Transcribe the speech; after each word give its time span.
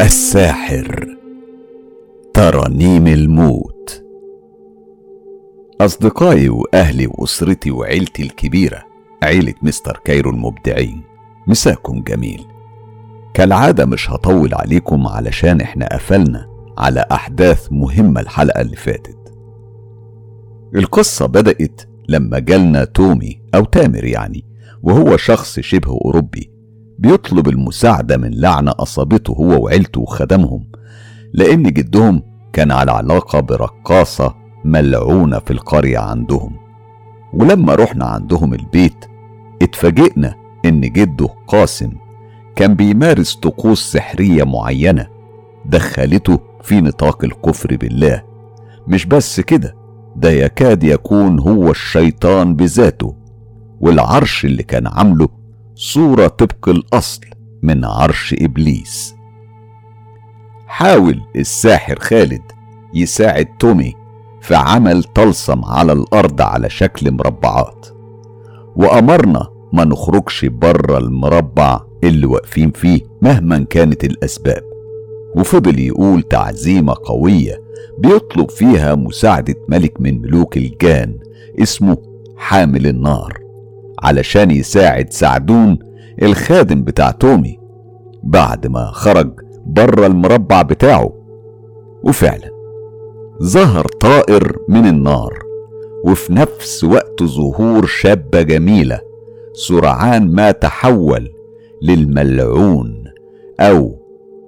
الساحر. 0.00 1.16
ترانيم 2.34 3.06
الموت. 3.06 4.04
أصدقائي 5.80 6.48
وأهلي 6.48 7.06
وأسرتي 7.06 7.70
وعيلتي 7.70 8.22
الكبيرة 8.22 8.82
عيلة 9.22 9.54
مستر 9.62 10.00
كايرو 10.04 10.30
المبدعين 10.30 11.02
مساكم 11.46 12.02
جميل. 12.02 12.44
كالعادة 13.34 13.86
مش 13.86 14.10
هطول 14.10 14.54
عليكم 14.54 15.06
علشان 15.06 15.60
إحنا 15.60 15.88
قفلنا 15.92 16.46
على 16.78 17.06
أحداث 17.12 17.68
مهمة 17.72 18.20
الحلقة 18.20 18.60
اللي 18.60 18.76
فاتت. 18.76 19.34
القصة 20.74 21.26
بدأت 21.26 21.80
لما 22.08 22.38
جالنا 22.38 22.84
تومي 22.84 23.40
أو 23.54 23.64
تامر 23.64 24.04
يعني 24.04 24.44
وهو 24.82 25.16
شخص 25.16 25.60
شبه 25.60 25.90
أوروبي 25.90 26.55
بيطلب 26.98 27.48
المساعدة 27.48 28.16
من 28.16 28.30
لعنة 28.34 28.72
أصابته 28.78 29.32
هو 29.32 29.64
وعيلته 29.64 30.00
وخدمهم 30.00 30.64
لأن 31.32 31.62
جدهم 31.62 32.22
كان 32.52 32.70
على 32.70 32.92
علاقة 32.92 33.40
برقاصة 33.40 34.34
ملعونة 34.64 35.38
في 35.38 35.50
القرية 35.50 35.98
عندهم. 35.98 36.56
ولما 37.32 37.74
رحنا 37.74 38.04
عندهم 38.04 38.54
البيت 38.54 39.04
اتفاجئنا 39.62 40.34
إن 40.64 40.80
جده 40.80 41.28
قاسم 41.48 41.92
كان 42.56 42.74
بيمارس 42.74 43.34
طقوس 43.34 43.92
سحرية 43.92 44.44
معينة 44.44 45.06
دخلته 45.66 46.38
في 46.62 46.80
نطاق 46.80 47.24
الكفر 47.24 47.76
بالله. 47.76 48.22
مش 48.88 49.06
بس 49.06 49.40
كده 49.40 49.74
ده 50.16 50.30
يكاد 50.30 50.84
يكون 50.84 51.38
هو 51.40 51.70
الشيطان 51.70 52.56
بذاته 52.56 53.14
والعرش 53.80 54.44
اللي 54.44 54.62
كان 54.62 54.86
عامله 54.86 55.28
صورة 55.78 56.26
طبق 56.26 56.68
الأصل 56.68 57.20
من 57.62 57.84
عرش 57.84 58.34
إبليس. 58.38 59.14
حاول 60.66 61.22
الساحر 61.36 61.98
خالد 61.98 62.42
يساعد 62.94 63.46
تومي 63.58 63.94
في 64.40 64.54
عمل 64.54 65.02
طلسم 65.02 65.64
على 65.64 65.92
الأرض 65.92 66.42
على 66.42 66.70
شكل 66.70 67.10
مربعات. 67.10 67.86
وأمرنا 68.76 69.48
ما 69.72 69.84
نخرجش 69.84 70.44
بره 70.44 70.98
المربع 70.98 71.80
اللي 72.04 72.26
واقفين 72.26 72.70
فيه 72.70 73.00
مهما 73.22 73.58
كانت 73.58 74.04
الأسباب. 74.04 74.62
وفضل 75.36 75.78
يقول 75.78 76.22
تعزيمة 76.22 76.94
قوية 77.04 77.62
بيطلب 77.98 78.50
فيها 78.50 78.94
مساعدة 78.94 79.54
ملك 79.68 80.00
من 80.00 80.22
ملوك 80.22 80.56
الجان 80.56 81.18
اسمه 81.62 81.96
حامل 82.36 82.86
النار. 82.86 83.45
علشان 84.02 84.50
يساعد 84.50 85.12
سعدون 85.12 85.78
الخادم 86.22 86.82
بتاع 86.84 87.10
تومي 87.10 87.58
بعد 88.22 88.66
ما 88.66 88.90
خرج 88.92 89.30
بره 89.66 90.06
المربع 90.06 90.62
بتاعه. 90.62 91.12
وفعلا 92.02 92.50
ظهر 93.42 93.86
طائر 93.86 94.56
من 94.68 94.86
النار 94.86 95.38
وفي 96.04 96.32
نفس 96.32 96.84
وقت 96.84 97.22
ظهور 97.22 97.86
شابة 97.86 98.42
جميلة 98.42 99.00
سرعان 99.68 100.34
ما 100.34 100.50
تحول 100.50 101.28
للملعون 101.82 103.04
أو 103.60 103.98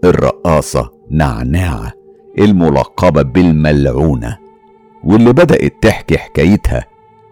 الرقاصة 0.05 0.91
نعناعة 1.11 1.93
الملقبة 2.39 3.23
بالملعونة 3.23 4.39
واللي 5.05 5.33
بدأت 5.33 5.73
تحكي 5.83 6.19
حكايتها 6.19 6.85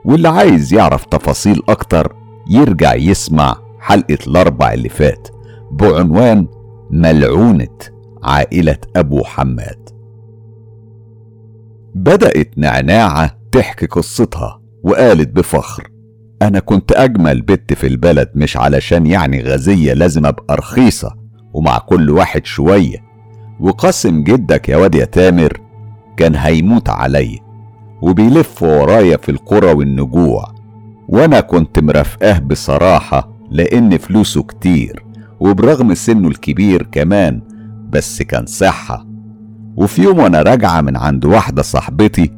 واللي 0.07 0.29
عايز 0.29 0.75
يعرف 0.75 1.05
تفاصيل 1.05 1.63
أكتر 1.69 2.17
يرجع 2.51 2.95
يسمع 2.95 3.57
حلقة 3.81 4.19
الأربع 4.27 4.73
اللي 4.73 4.89
فات 4.89 5.29
بعنوان 5.71 6.47
ملعونة 6.91 7.69
عائلة 8.23 8.79
أبو 8.97 9.25
حماد. 9.25 9.89
بدأت 11.95 12.59
نعناعة 12.59 13.39
تحكي 13.53 13.87
قصتها 13.87 14.61
وقالت 14.85 15.29
بفخر 15.29 15.89
أنا 16.43 16.59
كنت 16.59 16.93
أجمل 16.93 17.43
بنت 17.43 17.73
في 17.73 17.87
البلد 17.87 18.31
مش 18.35 18.57
علشان 18.57 19.07
يعني 19.07 19.43
غازية 19.43 19.93
لازم 19.93 20.27
أبقى 20.27 20.57
رخيصة 20.57 21.17
ومع 21.55 21.79
كل 21.79 22.11
واحد 22.11 22.47
شوية 22.47 22.99
وقاسم 23.61 24.23
جدك 24.25 24.69
يا 24.69 24.77
واد 24.77 24.95
يا 24.95 25.05
تامر 25.05 25.61
كان 26.17 26.35
هيموت 26.37 26.89
عليا. 26.89 27.46
وبيلف 28.03 28.63
ورايا 28.63 29.17
في 29.17 29.29
القرى 29.29 29.73
والنجوع. 29.73 30.45
وأنا 31.09 31.41
كنت 31.41 31.79
مرافقاه 31.79 32.39
بصراحة 32.39 33.29
لأن 33.51 33.99
فلوسه 33.99 34.43
كتير 34.43 35.05
وبرغم 35.41 35.95
سنه 35.95 36.29
الكبير 36.29 36.83
كمان 36.93 37.41
بس 37.91 38.23
كان 38.23 38.47
صحة. 38.47 39.07
وفي 39.77 40.03
يوم 40.03 40.19
وأنا 40.19 40.43
راجعة 40.43 40.81
من 40.81 40.97
عند 40.97 41.25
واحدة 41.25 41.63
صاحبتي 41.63 42.33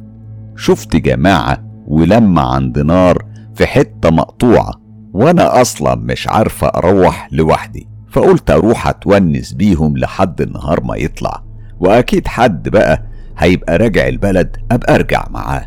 شفت 0.55 0.95
جماعة 0.95 1.57
ولما 1.87 2.41
عند 2.41 2.79
نار 2.79 3.25
في 3.55 3.65
حتة 3.65 4.09
مقطوعة 4.09 4.71
وأنا 5.13 5.61
أصلا 5.61 5.95
مش 5.95 6.27
عارفة 6.27 6.67
أروح 6.67 7.27
لوحدي. 7.31 7.87
فقلت 8.11 8.51
أروح 8.51 8.87
أتونس 8.87 9.53
بيهم 9.53 9.97
لحد 9.97 10.41
النهار 10.41 10.83
ما 10.83 10.95
يطلع. 10.95 11.43
وأكيد 11.79 12.27
حد 12.27 12.69
بقى 12.69 13.03
هيبقى 13.39 13.77
راجع 13.77 14.07
البلد 14.07 14.57
أبقى 14.71 14.95
أرجع 14.95 15.25
معاه. 15.29 15.65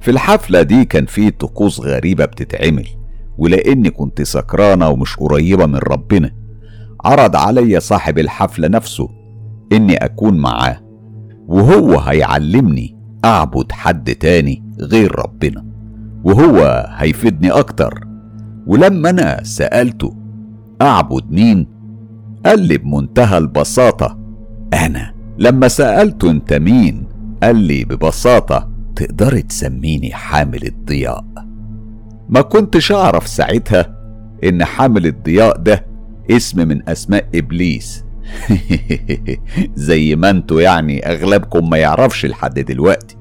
في 0.00 0.10
الحفلة 0.10 0.62
دي 0.62 0.84
كان 0.84 1.06
في 1.06 1.30
طقوس 1.30 1.80
غريبة 1.80 2.24
بتتعمل 2.24 2.86
ولأني 3.38 3.90
كنت 3.90 4.22
سكرانة 4.22 4.88
ومش 4.88 5.16
قريبة 5.16 5.66
من 5.66 5.76
ربنا. 5.76 6.30
عرض 7.04 7.36
عليا 7.36 7.78
صاحب 7.78 8.18
الحفلة 8.18 8.68
نفسه 8.68 9.08
إني 9.72 9.96
أكون 9.96 10.38
معاه 10.38 10.80
وهو 11.46 11.98
هيعلمني 11.98 12.96
أعبد 13.24 13.72
حد 13.72 14.14
تاني 14.14 14.62
غير 14.80 15.18
ربنا 15.18 15.64
وهو 16.24 16.86
هيفيدني 16.96 17.50
أكتر. 17.50 18.04
ولما 18.66 19.10
أنا 19.10 19.42
سألته 19.42 20.16
أعبد 20.82 21.30
مين؟ 21.30 21.66
قال 22.46 22.60
لي 22.60 22.78
بمنتهى 22.78 23.38
البساطة 23.38 24.18
أنا. 24.74 25.21
لما 25.38 25.68
سألته 25.68 26.30
انت 26.30 26.52
مين 26.52 27.06
قال 27.42 27.56
لي 27.56 27.84
ببساطة 27.84 28.68
تقدر 28.96 29.40
تسميني 29.40 30.12
حامل 30.14 30.66
الضياء. 30.66 31.24
ما 32.28 32.40
كنتش 32.40 32.92
أعرف 32.92 33.26
ساعتها 33.26 33.96
إن 34.44 34.64
حامل 34.64 35.06
الضياء 35.06 35.56
ده 35.56 35.86
اسم 36.30 36.68
من 36.68 36.88
أسماء 36.88 37.24
إبليس. 37.34 38.04
زي 39.74 40.16
ما 40.16 40.30
أنتوا 40.30 40.60
يعني 40.60 41.06
أغلبكم 41.06 41.70
ما 41.70 41.76
يعرفش 41.76 42.26
لحد 42.26 42.60
دلوقتي. 42.60 43.16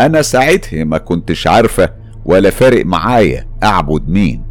أنا 0.00 0.22
ساعتها 0.22 0.84
ما 0.84 0.98
كنتش 0.98 1.46
عارفة 1.46 1.90
ولا 2.24 2.50
فارق 2.50 2.86
معايا 2.86 3.46
أعبد 3.62 4.08
مين. 4.08 4.42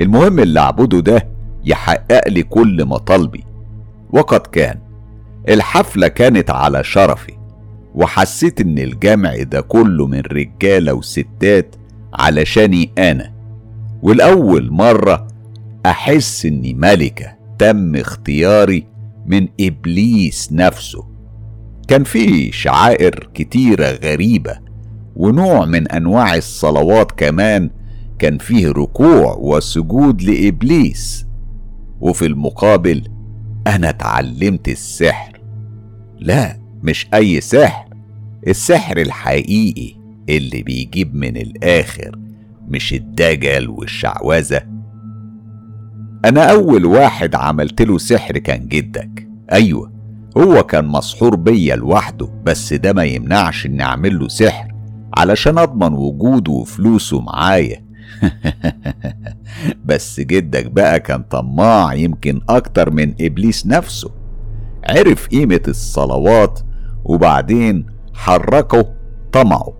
المهم 0.00 0.38
اللي 0.38 0.60
أعبده 0.60 1.00
ده 1.00 1.28
يحقق 1.64 2.28
لي 2.28 2.42
كل 2.42 2.84
مطالبي. 2.84 3.44
وقد 4.10 4.40
كان 4.40 4.78
الحفلة 5.48 6.08
كانت 6.08 6.50
على 6.50 6.84
شرفي 6.84 7.32
وحسيت 7.94 8.60
إن 8.60 8.78
الجمع 8.78 9.42
ده 9.42 9.60
كله 9.60 10.06
من 10.06 10.20
رجالة 10.20 10.92
وستات 10.92 11.76
علشاني 12.14 12.90
أنا. 12.98 13.32
والأول 14.02 14.70
مرة 14.70 15.26
أحس 15.86 16.46
إني 16.46 16.74
ملكة 16.74 17.32
تم 17.58 17.96
اختياري 17.96 18.86
من 19.26 19.48
إبليس 19.60 20.48
نفسه. 20.52 21.04
كان 21.88 22.04
في 22.04 22.52
شعائر 22.52 23.30
كتيرة 23.34 23.90
غريبة 24.04 24.58
ونوع 25.16 25.64
من 25.64 25.88
أنواع 25.88 26.34
الصلوات 26.34 27.12
كمان 27.12 27.70
كان 28.18 28.38
فيه 28.38 28.68
ركوع 28.68 29.34
وسجود 29.38 30.22
لإبليس. 30.22 31.26
وفي 32.00 32.26
المقابل 32.26 33.02
أنا 33.66 33.88
اتعلمت 33.88 34.68
السحر. 34.68 35.31
لا 36.22 36.56
مش 36.82 37.06
أي 37.14 37.40
سحر. 37.40 37.84
السحر 38.46 38.96
الحقيقي 38.96 39.94
اللي 40.28 40.62
بيجيب 40.62 41.14
من 41.14 41.36
الآخر 41.36 42.18
مش 42.68 42.92
الدجل 42.94 43.68
والشعوذة. 43.68 44.60
أنا 46.24 46.50
أول 46.50 46.84
واحد 46.84 47.34
عملت 47.34 47.82
له 47.82 47.98
سحر 47.98 48.38
كان 48.38 48.68
جدك. 48.68 49.28
أيوه 49.52 49.92
هو 50.36 50.62
كان 50.62 50.84
مسحور 50.84 51.36
بيا 51.36 51.76
لوحده 51.76 52.28
بس 52.44 52.72
ده 52.72 52.92
ما 52.92 53.04
يمنعش 53.04 53.66
إني 53.66 53.82
أعمل 53.82 54.18
له 54.18 54.28
سحر 54.28 54.72
علشان 55.16 55.58
أضمن 55.58 55.92
وجوده 55.92 56.52
وفلوسه 56.52 57.20
معايا. 57.20 57.84
بس 59.86 60.20
جدك 60.20 60.66
بقى 60.66 61.00
كان 61.00 61.22
طماع 61.22 61.94
يمكن 61.94 62.40
أكتر 62.48 62.90
من 62.90 63.14
إبليس 63.20 63.66
نفسه. 63.66 64.21
عرف 64.88 65.28
قيمة 65.28 65.60
الصلوات 65.68 66.60
وبعدين 67.04 67.86
حركه 68.14 68.94
طمعه. 69.32 69.72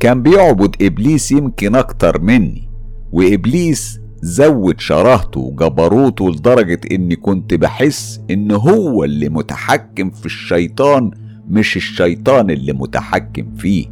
كان 0.00 0.22
بيعبد 0.22 0.76
إبليس 0.82 1.32
يمكن 1.32 1.74
أكتر 1.74 2.20
مني 2.20 2.68
وإبليس 3.12 4.00
زود 4.22 4.80
شراهته 4.80 5.40
وجبروته 5.40 6.30
لدرجة 6.30 6.80
إني 6.92 7.16
كنت 7.16 7.54
بحس 7.54 8.20
إن 8.30 8.52
هو 8.52 9.04
اللي 9.04 9.28
متحكم 9.28 10.10
في 10.10 10.26
الشيطان 10.26 11.10
مش 11.48 11.76
الشيطان 11.76 12.50
اللي 12.50 12.72
متحكم 12.72 13.54
فيه. 13.54 13.86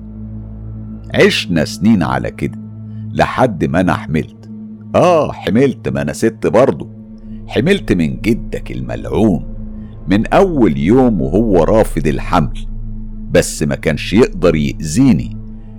عشنا 1.14 1.64
سنين 1.64 2.02
على 2.02 2.30
كده 2.30 2.58
لحد 3.12 3.64
ما 3.64 3.80
أنا 3.80 3.94
حملت. 3.94 4.50
آه 4.94 5.32
حملت 5.32 5.88
ما 5.88 6.02
أنا 6.02 6.12
ست 6.12 6.46
برضه. 6.46 6.88
حملت 7.46 7.92
من 7.92 8.20
جدك 8.20 8.70
الملعون. 8.70 9.57
من 10.10 10.26
أول 10.26 10.78
يوم 10.78 11.20
وهو 11.20 11.64
رافض 11.64 12.06
الحمل 12.06 12.66
بس 13.30 13.62
ما 13.62 13.74
كانش 13.74 14.12
يقدر 14.12 14.56
يأذيني 14.56 15.36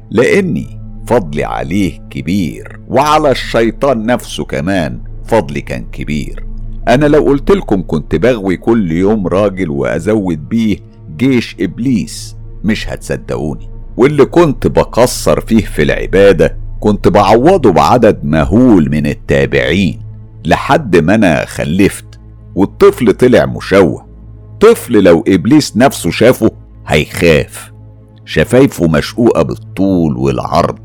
لأني 0.10 0.80
فضلي 1.08 1.44
عليه 1.44 2.00
كبير 2.10 2.80
وعلى 2.90 3.32
الشيطان 3.32 4.06
نفسه 4.06 4.46
كمان 4.46 5.00
فضلي 5.26 5.62
كان 5.62 5.86
كبير. 5.92 6.46
أنا 6.88 7.06
لو 7.06 7.24
قلت 7.24 7.52
لكم 7.52 7.84
كنت 7.88 8.16
بغوي 8.16 8.58
كل 8.58 8.92
يوم 8.92 9.28
راجل 9.28 9.70
وأزود 9.70 10.50
بيه 10.50 10.78
جيش 11.18 11.56
إبليس 11.60 12.36
مش 12.64 12.90
هتصدقوني. 12.90 13.70
واللي 13.98 14.26
كنت 14.26 14.68
بقصر 14.68 15.40
فيه 15.42 15.66
في 15.66 15.82
العبادة 15.82 16.58
كنت 16.80 17.08
بعوضه 17.08 17.72
بعدد 17.72 18.24
مهول 18.24 18.90
من 18.92 19.08
التابعين 19.08 20.00
لحد 20.46 20.98
ما 20.98 21.16
أنا 21.16 21.46
خلفت 21.46 22.06
والطفل 22.56 23.14
طلع 23.14 23.46
مشوه. 23.46 24.09
طفل 24.60 25.04
لو 25.04 25.24
إبليس 25.28 25.78
نفسه 25.78 26.12
شافه 26.12 26.52
هيخاف. 26.88 27.72
شفايفه 28.26 28.88
مشقوقة 28.88 29.42
بالطول 29.42 30.18
والعرض 30.18 30.80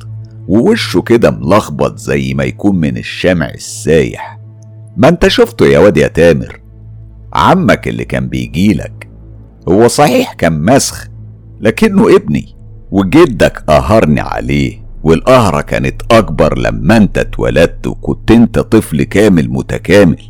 ووشه 0.49 1.01
كده 1.01 1.31
ملخبط 1.31 1.99
زي 1.99 2.35
ما 2.35 2.45
يكون 2.45 2.77
من 2.77 2.97
الشمع 2.97 3.49
السايح. 3.51 4.39
ما 4.97 5.09
أنت 5.09 5.29
شفته 5.29 5.67
يا 5.67 5.79
واد 5.79 5.97
يا 5.97 6.09
تامر؟ 6.09 6.61
عمك 7.33 7.89
اللي 7.89 8.05
كان 8.05 8.29
بيجيلك. 8.29 9.09
هو 9.69 9.89
صحيح 9.89 10.33
كان 10.33 10.65
مسخ 10.65 11.09
لكنه 11.61 12.17
ابني 12.17 12.57
وجدك 12.91 13.59
قهرني 13.67 14.21
عليه 14.21 14.85
والقهرة 15.03 15.61
كانت 15.61 16.03
أكبر 16.11 16.59
لما 16.59 16.97
أنت 16.97 17.19
اتولدت 17.19 17.87
وكنت 17.87 18.31
أنت 18.31 18.59
طفل 18.59 19.03
كامل 19.03 19.51
متكامل. 19.51 20.23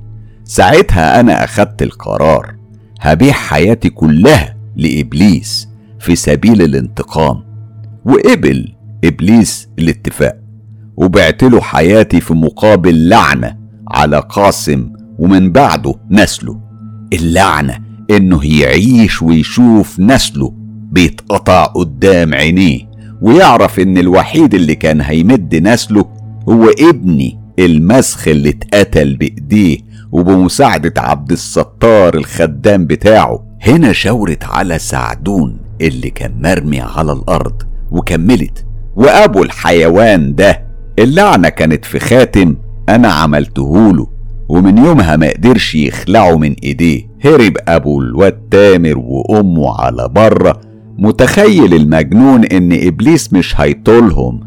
ساعتها 0.45 1.21
أنا 1.21 1.45
أخدت 1.45 1.83
القرار. 1.83 2.55
هبيع 3.01 3.33
حياتي 3.33 3.89
كلها 3.89 4.57
لإبليس 4.77 5.69
في 6.01 6.17
سبيل 6.17 6.63
الانتقام. 6.63 7.45
وقبل 8.05 8.75
إبليس 9.05 9.69
الاتفاق 9.79 10.37
وبعت 10.97 11.43
له 11.43 11.61
حياتي 11.61 12.21
في 12.21 12.35
مقابل 12.35 13.09
لعنة 13.09 13.57
على 13.89 14.19
قاسم 14.29 14.93
ومن 15.19 15.53
بعده 15.53 15.95
نسله. 16.11 16.61
اللعنة 17.13 17.79
إنه 18.11 18.61
يعيش 18.61 19.23
ويشوف 19.23 20.01
نسله 20.01 20.55
بيتقطع 20.93 21.65
قدام 21.65 22.35
عينيه 22.35 22.81
ويعرف 23.23 23.81
إن 23.81 23.99
الوحيد 23.99 24.55
اللي 24.55 24.75
كان 24.75 25.01
هيمد 25.01 25.55
نسله 25.55 26.05
هو 26.49 26.69
ابني. 26.69 27.41
المسخ 27.59 28.29
اللي 28.29 28.49
اتقتل 28.49 29.17
بإيديه 29.17 29.79
وبمساعدة 30.13 30.93
عبد 30.97 31.33
الستار 31.33 32.15
الخدام 32.15 32.87
بتاعه. 32.87 33.47
هنا 33.63 33.93
شاورت 33.93 34.45
على 34.45 34.79
سعدون 34.79 35.61
اللي 35.81 36.11
كان 36.11 36.35
مرمي 36.43 36.81
على 36.81 37.13
الأرض 37.13 37.63
وكملت. 37.91 38.65
وأبو 38.97 39.43
الحيوان 39.43 40.35
ده 40.35 40.65
اللعنة 40.99 41.49
كانت 41.49 41.85
في 41.85 41.99
خاتم 41.99 42.57
أنا 42.89 43.09
عملتهوله 43.09 44.07
ومن 44.49 44.79
يومها 44.79 45.17
ما 45.17 45.31
قدرش 45.31 45.75
يخلعه 45.75 46.37
من 46.37 46.55
إيديه. 46.63 47.03
هرب 47.25 47.57
أبو 47.69 48.01
الواد 48.03 48.41
تامر 48.51 48.99
وأمه 48.99 49.81
على 49.81 50.09
بره 50.09 50.61
متخيل 50.99 51.75
المجنون 51.75 52.45
إن 52.45 52.87
إبليس 52.87 53.33
مش 53.33 53.61
هيطولهم. 53.61 54.41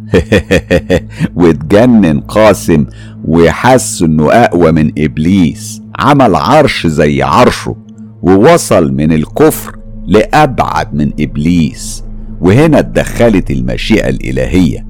واتجنن 1.35 2.19
قاسم 2.19 2.85
وحس 3.25 4.01
إنه 4.01 4.31
أقوى 4.31 4.71
من 4.71 4.91
إبليس. 4.97 5.81
عمل 5.99 6.35
عرش 6.35 6.87
زي 6.87 7.21
عرشه 7.21 7.75
ووصل 8.21 8.93
من 8.93 9.11
الكفر 9.11 9.75
لأبعد 10.07 10.93
من 10.93 11.11
إبليس. 11.19 12.03
وهنا 12.41 12.79
اتدخلت 12.79 13.51
المشيئة 13.51 14.09
الإلهية. 14.09 14.87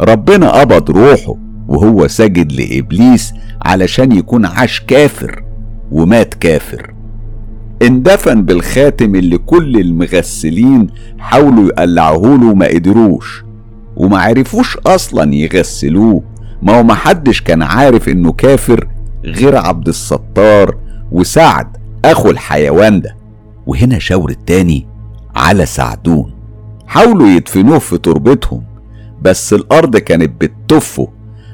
ربنا 0.00 0.50
قبض 0.50 0.90
روحه 0.90 1.34
وهو 1.68 2.08
سجد 2.08 2.52
لإبليس 2.52 3.32
علشان 3.62 4.12
يكون 4.12 4.46
عاش 4.46 4.80
كافر 4.80 5.44
ومات 5.92 6.34
كافر. 6.34 6.97
اندفن 7.82 8.42
بالخاتم 8.42 9.14
اللي 9.14 9.38
كل 9.38 9.80
المغسلين 9.80 10.86
حاولوا 11.18 11.68
يقلعوه 11.68 12.50
وما 12.50 12.66
قدروش. 12.66 13.44
وما 13.96 14.18
عرفوش 14.18 14.76
أصلا 14.76 15.34
يغسلوه. 15.34 16.22
ما 16.62 16.78
هو 16.78 16.82
محدش 16.82 17.40
كان 17.40 17.62
عارف 17.62 18.08
إنه 18.08 18.32
كافر 18.32 18.88
غير 19.24 19.56
عبد 19.56 19.88
الستار 19.88 20.76
وسعد 21.12 21.76
أخو 22.04 22.30
الحيوان 22.30 23.00
ده. 23.00 23.16
وهنا 23.66 23.98
شاور 23.98 24.30
التاني 24.30 24.86
على 25.36 25.66
سعدون. 25.66 26.32
حاولوا 26.86 27.28
يدفنوه 27.28 27.78
في 27.78 27.98
تربتهم 27.98 28.62
بس 29.22 29.52
الأرض 29.52 29.96
كانت 29.96 30.30
بتطفه 30.40 31.08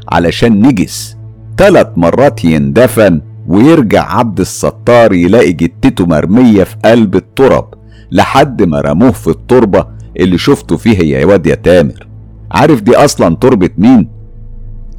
علشان 0.08 0.66
نجس. 0.66 1.16
تلات 1.56 1.98
مرات 1.98 2.44
يندفن 2.44 3.20
ويرجع 3.48 4.16
عبد 4.18 4.40
الستار 4.40 5.12
يلاقي 5.12 5.52
جتته 5.52 6.06
مرمية 6.06 6.64
في 6.64 6.76
قلب 6.84 7.16
الترب 7.16 7.74
لحد 8.10 8.62
ما 8.62 8.80
رموه 8.80 9.10
في 9.10 9.28
التربة 9.28 9.86
اللي 10.20 10.38
شفته 10.38 10.76
فيها 10.76 11.02
يا 11.02 11.26
واد 11.26 11.46
يا 11.46 11.54
تامر. 11.54 12.06
عارف 12.50 12.80
دي 12.82 12.96
أصلا 12.96 13.36
تربة 13.36 13.70
مين؟ 13.78 14.08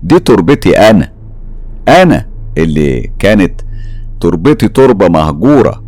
دي 0.04 0.20
تربتي 0.20 0.78
أنا. 0.90 1.12
أنا 1.88 2.26
اللي 2.58 3.12
كانت 3.20 3.62
تربتي 4.22 4.68
تربة 4.68 5.08
مهجورة 5.08 5.84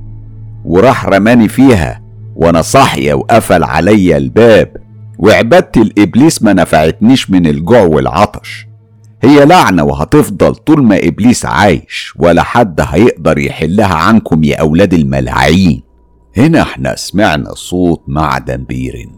وراح 0.65 1.05
رماني 1.05 1.47
فيها 1.47 2.01
وأنا 2.35 2.61
صاحية 2.61 3.13
وقفل 3.13 3.63
عليا 3.63 4.17
الباب 4.17 4.71
وعبادتي 5.19 5.81
الإبليس 5.81 6.43
ما 6.43 6.53
نفعتنيش 6.53 7.29
من 7.29 7.47
الجوع 7.47 7.81
والعطش. 7.81 8.66
هي 9.23 9.45
لعنة 9.45 9.83
وهتفضل 9.83 10.55
طول 10.55 10.83
ما 10.83 10.97
إبليس 11.03 11.45
عايش 11.45 12.13
ولا 12.15 12.43
حد 12.43 12.81
هيقدر 12.81 13.37
يحلها 13.37 13.95
عنكم 13.95 14.43
يا 14.43 14.55
أولاد 14.55 14.93
الملاعين. 14.93 15.83
هنا 16.37 16.61
إحنا 16.61 16.95
سمعنا 16.95 17.53
صوت 17.53 18.01
معدن 18.07 18.63
بيرن. 18.63 19.09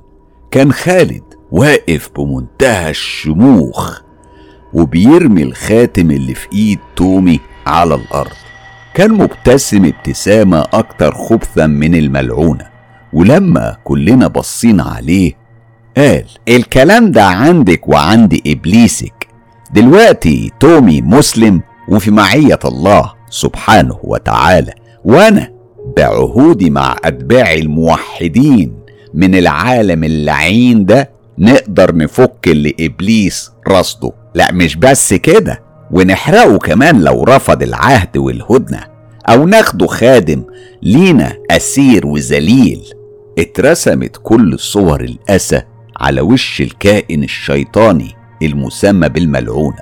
كان 0.52 0.72
خالد 0.72 1.24
واقف 1.52 2.10
بمنتهى 2.18 2.90
الشموخ 2.90 4.02
وبيرمي 4.74 5.44
الخاتم 5.44 6.12
اللي 6.12 6.36
في 6.36 6.48
إيد 6.54 6.80
تومي 6.96 7.40
على 7.68 7.96
الأرض. 7.96 8.32
كان 8.94 9.12
مبتسم 9.12 9.86
ابتسامة 9.86 10.66
أكتر 10.74 11.14
خبثا 11.16 11.68
من 11.68 11.96
الملعونة. 11.96 12.66
ولما 13.14 13.78
كلنا 13.84 14.28
بصينا 14.28 14.84
عليه 14.84 15.34
قال 15.98 16.26
الكلام 16.48 17.12
ده 17.12 17.26
عندك 17.26 17.88
وعند 17.90 18.42
إبليسك. 18.48 19.19
دلوقتي 19.74 20.52
تومي 20.60 21.02
مسلم 21.02 21.62
وفي 21.90 22.12
معية 22.12 22.60
الله 22.66 23.14
سبحانه 23.30 23.98
وتعالى 24.04 24.74
وأنا 25.06 25.52
بعهودي 25.98 26.70
مع 26.70 26.96
أتباع 27.04 27.54
الموحدين 27.54 28.74
من 29.14 29.36
العالم 29.36 30.04
اللعين 30.04 30.86
ده 30.86 31.10
نقدر 31.38 31.96
نفك 31.96 32.48
اللي 32.48 32.76
إبليس 32.80 33.52
رصده. 33.68 34.12
لا 34.36 34.52
مش 34.52 34.76
بس 34.76 35.14
كده 35.14 35.62
ونحرقه 35.92 36.58
كمان 36.58 37.02
لو 37.02 37.24
رفض 37.24 37.64
العهد 37.64 38.18
والهدنة 38.18 38.80
أو 39.30 39.46
ناخده 39.46 39.88
خادم 39.88 40.44
لينا 40.84 41.34
أسير 41.52 42.08
وذليل. 42.08 42.82
اترسمت 43.40 44.18
كل 44.24 44.60
صور 44.60 45.02
الأسى 45.02 45.62
على 46.00 46.22
وش 46.22 46.62
الكائن 46.62 47.24
الشيطاني 47.24 48.16
المسمى 48.42 49.10
بالملعونة 49.10 49.82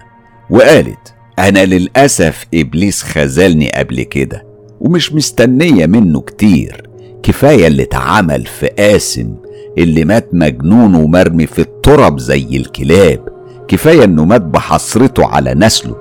وقالت 0.49 1.13
أنا 1.39 1.65
للأسف 1.65 2.45
إبليس 2.53 3.03
خذلني 3.03 3.71
قبل 3.71 4.03
كده 4.03 4.43
ومش 4.81 5.13
مستنية 5.13 5.85
منه 5.85 6.21
كتير 6.21 6.89
كفاية 7.23 7.67
اللي 7.67 7.83
اتعمل 7.83 8.45
في 8.45 8.67
قاسم 8.67 9.35
اللي 9.77 10.05
مات 10.05 10.29
مجنون 10.33 10.95
ومرمي 10.95 11.47
في 11.47 11.59
التراب 11.59 12.19
زي 12.19 12.47
الكلاب 12.57 13.29
كفاية 13.67 14.03
إنه 14.03 14.25
مات 14.25 14.41
بحسرته 14.41 15.25
على 15.25 15.53
نسله. 15.53 15.95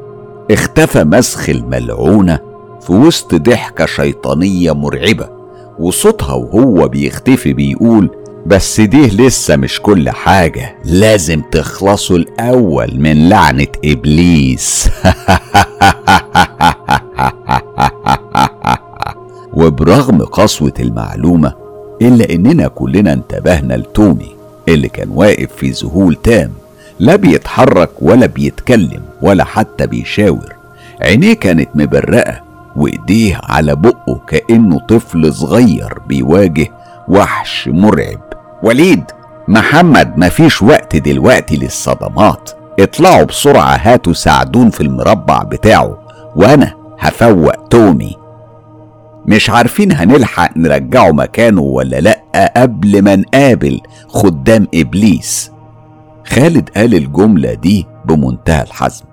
اختفى 0.51 1.05
مسخ 1.05 1.49
الملعونة 1.49 2.39
في 2.81 2.93
وسط 2.93 3.35
ضحكة 3.35 3.87
شيطانية 3.87 4.73
مرعبة 4.73 5.29
وصوتها 5.79 6.35
وهو 6.35 6.89
بيختفي 6.89 7.53
بيقول 7.53 8.11
بس 8.47 8.81
دي 8.81 9.07
لسه 9.07 9.57
مش 9.57 9.81
كل 9.81 10.11
حاجة. 10.11 10.76
لازم 10.85 11.43
تخلصوا 11.53 12.17
الأول 12.17 13.00
من 13.00 13.29
لعنة 13.29 13.67
إبليس. 13.85 14.88
وبرغم 19.55 20.23
قسوة 20.23 20.73
المعلومة 20.81 21.55
إلا 22.03 22.35
إننا 22.35 22.69
كلنا 22.69 23.12
انتبهنا 23.12 23.75
لتومي 23.75 24.37
اللي 24.69 24.88
كان 24.88 25.09
واقف 25.11 25.49
في 25.57 25.71
ذهول 25.71 26.15
تام 26.15 26.53
لا 27.00 27.17
بيتحرك 27.17 27.91
ولا 28.00 28.26
بيتكلم 28.26 29.03
ولا 29.23 29.45
حتى 29.45 29.87
بيشاور. 29.87 30.55
عينيه 31.03 31.35
كانت 31.35 31.69
مبرقة 31.75 32.41
وإيديه 32.76 33.41
على 33.45 33.76
بقه 33.76 34.21
كأنه 34.29 34.79
طفل 34.79 35.35
صغير 35.35 35.99
بيواجه 36.09 36.69
وحش 37.09 37.69
مرعب. 37.69 38.25
وليد 38.67 39.05
محمد 39.49 40.19
مفيش 40.19 40.63
وقت 40.63 40.97
دلوقتي 40.97 41.57
للصدمات. 41.57 42.51
اطلعوا 42.81 43.25
بسرعة 43.25 43.77
هاتوا 43.77 44.13
ساعدون 44.13 44.71
في 44.71 44.81
المربع 44.81 45.43
بتاعه 45.43 45.99
وأنا 46.37 46.75
هفوق 46.99 47.69
تومي. 47.69 48.17
مش 49.27 49.51
عارفين 49.51 49.93
هنلحق 49.93 50.57
نرجعه 50.57 51.11
مكانه 51.13 51.61
ولا 51.61 52.01
لأ 52.01 52.53
قبل 52.57 53.03
ما 53.03 53.17
نقابل 53.17 53.81
خدام 54.09 54.67
إبليس. 54.75 55.51
خالد 56.27 56.69
قال 56.77 56.95
الجملة 56.95 57.55
دي 57.55 57.87
بمنتهى 58.05 58.63
الحزم. 58.63 59.05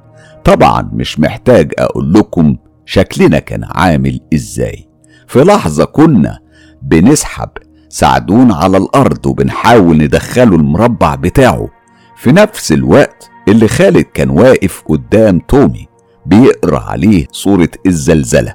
طبعا 0.44 0.90
مش 0.94 1.20
محتاج 1.20 1.74
أقول 1.78 2.14
لكم 2.14 2.58
شكلنا 2.86 3.40
كان 3.40 3.64
عامل 3.64 4.20
إزاي. 4.34 4.88
في 5.28 5.40
لحظة 5.40 5.86
كنا 5.86 6.40
بنسحب 6.82 7.50
سعدون 7.94 8.52
على 8.52 8.78
الأرض 8.78 9.26
وبنحاول 9.26 9.98
ندخله 9.98 10.56
المربع 10.56 11.16
بتاعه. 11.16 11.70
في 12.18 12.32
نفس 12.32 12.72
الوقت 12.72 13.30
اللي 13.48 13.68
خالد 13.68 14.06
كان 14.14 14.30
واقف 14.30 14.84
قدام 14.90 15.40
تومي 15.40 15.88
بيقرأ 16.26 16.80
عليه 16.80 17.28
صورة 17.32 17.70
الزلزلة. 17.86 18.54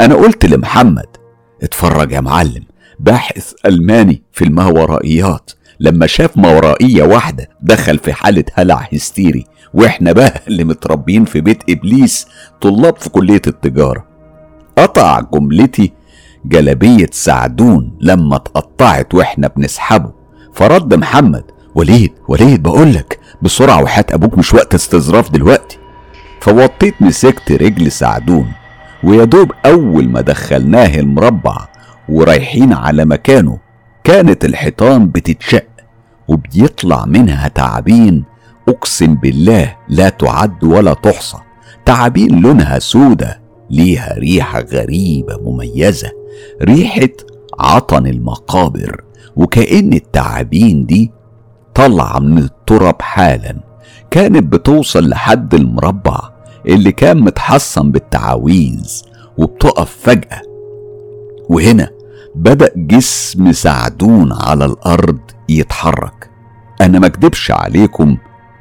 أنا 0.00 0.14
قلت 0.14 0.46
لمحمد 0.46 1.06
اتفرج 1.62 2.12
يا 2.12 2.20
معلم 2.20 2.62
باحث 3.00 3.52
ألماني 3.66 4.22
في 4.32 4.44
الماورائيات 4.44 5.50
لما 5.80 6.06
شاف 6.06 6.36
ماورائية 6.36 7.02
واحدة 7.02 7.48
دخل 7.62 7.98
في 7.98 8.12
حالة 8.12 8.44
هلع 8.54 8.88
هستيري 8.92 9.44
وإحنا 9.74 10.12
بقى 10.12 10.40
اللي 10.48 10.64
متربيين 10.64 11.24
في 11.24 11.40
بيت 11.40 11.62
إبليس 11.70 12.26
طلاب 12.60 12.96
في 12.96 13.10
كلية 13.10 13.42
التجارة. 13.46 14.06
قطع 14.78 15.20
جملتي 15.20 15.92
جلبية 16.48 17.08
سعدون 17.12 17.92
لما 18.00 18.36
اتقطعت 18.36 19.14
وإحنا 19.14 19.48
بنسحبه. 19.48 20.12
فرد 20.52 20.94
محمد 20.94 21.44
وليد 21.74 22.12
وليد 22.28 22.62
بقولك 22.62 23.18
بسرعة 23.42 23.82
وحياة 23.82 24.04
أبوك 24.10 24.38
مش 24.38 24.54
وقت 24.54 24.74
استظراف 24.74 25.30
دلوقتي. 25.30 25.78
فوطيت 26.40 26.94
مسكت 27.02 27.52
رجل 27.52 27.92
سعدون 27.92 28.52
ويا 29.04 29.24
دوب 29.24 29.52
أول 29.66 30.08
ما 30.08 30.20
دخلناه 30.20 31.00
المربع 31.00 31.68
ورايحين 32.08 32.72
على 32.72 33.04
مكانه 33.04 33.58
كانت 34.04 34.44
الحيطان 34.44 35.06
بتتشق 35.08 35.66
وبيطلع 36.28 37.04
منها 37.04 37.48
تعابين 37.48 38.24
أقسم 38.68 39.14
بالله 39.14 39.76
لا 39.88 40.08
تعد 40.08 40.64
ولا 40.64 40.94
تحصى. 40.94 41.38
تعابين 41.84 42.40
لونها 42.40 42.78
سودة 42.78 43.40
ليها 43.70 44.14
ريحة 44.18 44.60
غريبة 44.60 45.38
مميزة. 45.42 46.10
ريحة 46.62 47.08
عطن 47.58 48.06
المقابر 48.06 49.04
وكأن 49.36 49.92
التعابين 49.92 50.86
دي 50.86 51.12
طالعة 51.74 52.18
من 52.18 52.38
التراب 52.38 53.02
حالا. 53.02 53.60
كانت 54.10 54.52
بتوصل 54.52 55.08
لحد 55.08 55.54
المربع 55.54 56.20
اللي 56.66 56.92
كان 56.92 57.20
متحصن 57.20 57.90
بالتعاويذ 57.90 59.02
وبتقف 59.38 59.96
فجأة. 60.02 60.40
وهنا 61.48 61.90
بدأ 62.34 62.70
جسم 62.76 63.52
سعدون 63.52 64.32
على 64.32 64.64
الأرض 64.64 65.18
يتحرك. 65.48 66.30
أنا 66.80 66.98
مكدبش 66.98 67.50
عليكم 67.50 68.16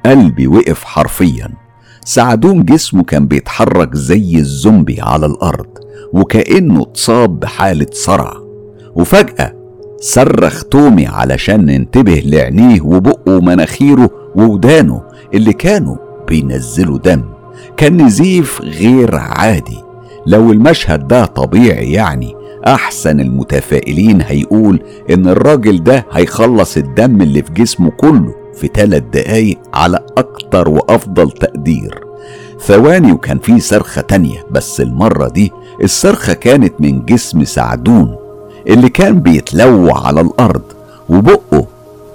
قلبي 0.05 0.47
وقف 0.47 0.83
حرفيا. 0.83 1.64
سعدون 2.07 2.63
جسمه 2.65 3.03
كان 3.03 3.25
بيتحرك 3.27 3.95
زي 3.95 4.37
الزومبي 4.37 5.01
على 5.01 5.25
الأرض 5.25 5.65
وكأنه 6.13 6.81
اتصاب 6.81 7.39
بحالة 7.39 7.87
صرع. 7.91 8.33
وفجأة 8.95 9.53
صرخ 9.99 10.63
تومي 10.63 11.07
علشان 11.07 11.65
ننتبه 11.65 12.21
لعينيه 12.25 12.81
وبقه 12.81 13.37
ومناخيره 13.37 14.09
وودانه 14.35 15.01
اللي 15.33 15.53
كانوا 15.53 15.95
بينزلوا 16.27 16.97
دم. 16.97 17.23
كان 17.77 18.01
نزيف 18.05 18.61
غير 18.61 19.15
عادي. 19.15 19.77
لو 20.27 20.51
المشهد 20.51 21.07
ده 21.07 21.25
طبيعي 21.25 21.91
يعني 21.91 22.33
أحسن 22.67 23.19
المتفائلين 23.19 24.21
هيقول 24.21 24.79
إن 25.09 25.27
الراجل 25.27 25.83
ده 25.83 26.05
هيخلص 26.11 26.77
الدم 26.77 27.21
اللي 27.21 27.41
في 27.43 27.53
جسمه 27.53 27.89
كله. 27.91 28.35
في 28.55 28.69
ثلاث 28.73 29.03
دقايق 29.13 29.57
على 29.73 29.99
أكتر 30.17 30.69
وأفضل 30.69 31.31
تقدير. 31.31 32.05
ثواني 32.61 33.11
وكان 33.11 33.39
في 33.39 33.59
صرخة 33.59 34.01
تانية 34.01 34.45
بس 34.51 34.81
المرة 34.81 35.27
دي 35.27 35.51
الصرخة 35.83 36.33
كانت 36.33 36.73
من 36.79 37.05
جسم 37.05 37.43
سعدون 37.43 38.15
اللي 38.67 38.89
كان 38.89 39.19
بيتلوع 39.19 40.07
على 40.07 40.21
الأرض 40.21 40.61
وبقه 41.09 41.65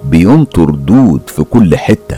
بينطر 0.03 0.69
دود 0.69 1.21
في 1.27 1.43
كل 1.43 1.77
حتة. 1.77 2.17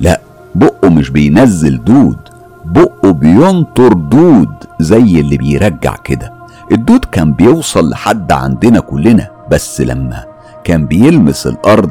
لا 0.00 0.20
بقه 0.54 0.88
مش 0.88 1.10
بينزل 1.10 1.84
دود 1.84 2.18
بقه 2.64 3.10
بينطر 3.10 3.92
دود 3.92 4.48
زي 4.80 5.20
اللي 5.20 5.36
بيرجع 5.36 5.96
كده. 5.96 6.32
الدود 6.72 7.04
كان 7.04 7.32
بيوصل 7.32 7.90
لحد 7.90 8.32
عندنا 8.32 8.80
كلنا 8.80 9.30
بس 9.50 9.80
لما 9.80 10.24
كان 10.64 10.86
بيلمس 10.86 11.46
الأرض 11.46 11.90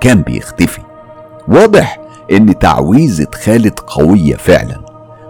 كان 0.00 0.22
بيختفي. 0.22 0.80
واضح 1.48 1.98
إن 2.32 2.58
تعويذة 2.58 3.26
خالد 3.44 3.78
قوية 3.78 4.36
فعلا. 4.36 4.82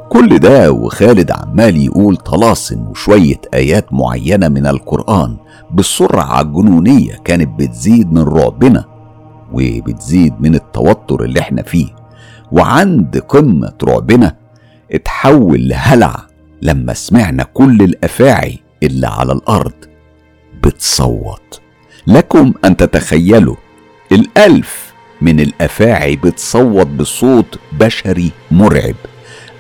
كل 0.09 0.39
ده 0.39 0.73
وخالد 0.73 1.31
عمال 1.31 1.77
يقول 1.77 2.17
طلاسم 2.17 2.87
وشوية 2.89 3.41
آيات 3.55 3.93
معينة 3.93 4.49
من 4.49 4.67
القرآن 4.67 5.37
بالسرعة 5.71 6.41
الجنونية 6.41 7.15
كانت 7.25 7.49
بتزيد 7.61 8.13
من 8.13 8.23
رعبنا 8.23 8.85
وبتزيد 9.53 10.35
من 10.41 10.55
التوتر 10.55 11.25
اللي 11.25 11.41
إحنا 11.41 11.63
فيه. 11.63 11.87
وعند 12.53 13.19
قمة 13.29 13.73
رعبنا 13.85 14.37
اتحول 14.93 15.69
لهلع 15.69 16.17
لما 16.63 16.95
سمعنا 16.95 17.43
كل 17.43 17.83
الأفاعي 17.83 18.59
اللي 18.83 19.07
على 19.07 19.33
الأرض 19.33 19.73
بتصوت. 20.65 21.61
لكم 22.07 22.53
أن 22.65 22.77
تتخيلوا 22.77 23.57
الألف 24.13 24.92
من 25.23 25.41
الأفاعي 25.41 26.17
بتصوت 26.17 26.87
بصوت 26.87 27.59
بشري 27.73 28.33
مرعب. 28.51 28.95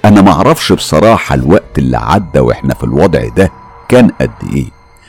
أنا 0.04 0.22
معرفش 0.22 0.72
بصراحة 0.72 1.34
الوقت 1.34 1.78
اللي 1.78 1.96
عدى 1.96 2.38
وإحنا 2.40 2.74
في 2.74 2.84
الوضع 2.84 3.28
ده 3.36 3.52
كان 3.88 4.10
قد 4.20 4.30
إيه. 4.54 4.66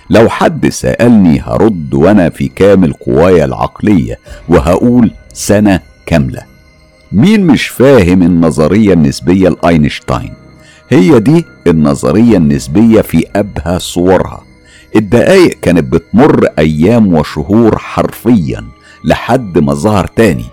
لو 0.10 0.30
حد 0.30 0.70
سألني 0.70 1.42
هرد 1.42 1.94
وأنا 1.94 2.30
في 2.30 2.48
كامل 2.48 2.94
قوايا 2.94 3.46
العقلية 3.46 4.20
وهقول 4.50 5.12
سنة 5.34 5.80
كاملة. 6.06 6.42
مين 7.12 7.48
مش 7.48 7.68
فاهم 7.68 8.24
النظرية 8.24 8.94
النسبية 8.94 9.50
لأينشتاين؟ 9.50 10.34
هي 10.90 11.20
دي 11.20 11.46
النظرية 11.68 12.38
النسبية 12.38 13.02
في 13.02 13.26
أبهى 13.36 13.80
صورها. 13.80 14.44
الدقايق 14.96 15.60
كانت 15.62 15.94
بتمر 15.94 16.48
أيام 16.60 17.14
وشهور 17.14 17.78
حرفيا. 17.78 18.64
لحد 19.06 19.58
ما 19.58 19.74
ظهر 19.74 20.08
تاني 20.08 20.46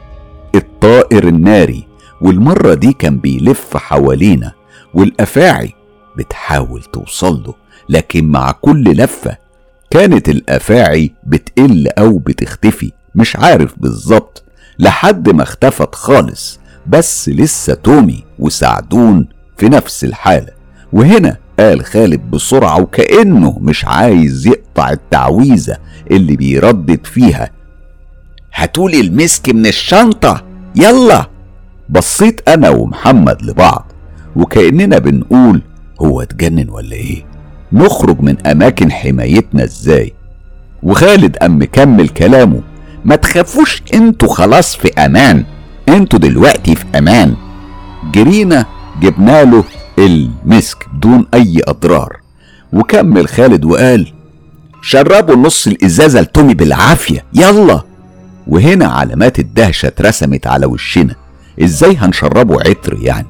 الطائر 0.54 1.28
الناري. 1.28 1.86
والمرة 2.20 2.74
دي 2.74 2.92
كان 2.92 3.18
بيلف 3.18 3.76
حوالينا 3.76 4.52
والأفاعي 4.94 5.74
بتحاول 6.18 6.82
توصل 6.82 7.42
له 7.46 7.54
لكن 7.88 8.24
مع 8.24 8.50
كل 8.52 8.84
لفة 8.84 9.36
كانت 9.90 10.28
الأفاعي 10.28 11.12
بتقل 11.26 11.88
أو 11.98 12.18
بتختفي 12.18 12.92
مش 13.14 13.36
عارف 13.36 13.74
بالظبط 13.78 14.42
لحد 14.78 15.28
ما 15.28 15.42
اختفت 15.42 15.94
خالص. 15.94 16.60
بس 16.86 17.28
لسه 17.28 17.74
تومي 17.74 18.24
وسعدون 18.38 19.28
في 19.56 19.68
نفس 19.68 20.04
الحالة. 20.04 20.52
وهنا 20.92 21.36
قال 21.58 21.84
خالد 21.84 22.30
بسرعة 22.30 22.80
وكأنه 22.80 23.58
مش 23.60 23.84
عايز 23.84 24.46
يقطع 24.46 24.90
التعويذة 24.90 25.76
اللي 26.10 26.36
بيردد 26.36 27.06
فيها 27.06 27.50
هاتولي 28.54 29.00
المسك 29.00 29.48
من 29.48 29.66
الشنطة. 29.66 30.44
يلا. 30.76 31.26
بصيت 31.88 32.48
أنا 32.48 32.70
ومحمد 32.70 33.42
لبعض 33.42 33.92
وكأننا 34.36 34.98
بنقول 34.98 35.62
هو 36.00 36.22
اتجنن 36.22 36.70
ولا 36.70 36.92
إيه؟ 36.92 37.24
نخرج 37.72 38.20
من 38.20 38.46
أماكن 38.46 38.92
حمايتنا 38.92 39.64
إزاي؟ 39.64 40.12
وخالد 40.82 41.36
قام 41.36 41.58
مكمل 41.62 42.08
كلامه 42.08 42.60
ما 43.04 43.16
تخافوش 43.16 43.82
أنتوا 43.94 44.28
خلاص 44.34 44.76
في 44.76 44.88
أمان. 44.88 45.44
أنتوا 45.88 46.18
دلوقتي 46.18 46.74
في 46.76 46.84
أمان. 46.98 47.34
جرينا 48.12 48.66
جبنا 49.02 49.44
له 49.44 49.64
المسك 49.98 50.86
بدون 50.94 51.26
أي 51.34 51.60
أضرار. 51.68 52.16
وكمل 52.72 53.28
خالد 53.28 53.64
وقال 53.64 54.12
شربوا 54.82 55.36
نص 55.36 55.66
الإزازة 55.66 56.20
لتومي 56.20 56.54
بالعافية. 56.54 57.24
يلا. 57.34 57.82
وهنا 58.50 58.86
علامات 58.86 59.38
الدهشة 59.38 59.86
اترسمت 59.86 60.46
على 60.46 60.66
وشنا. 60.66 61.14
إزاي 61.62 61.96
هنشربه 61.96 62.54
عطر 62.60 62.98
يعني؟ 63.00 63.26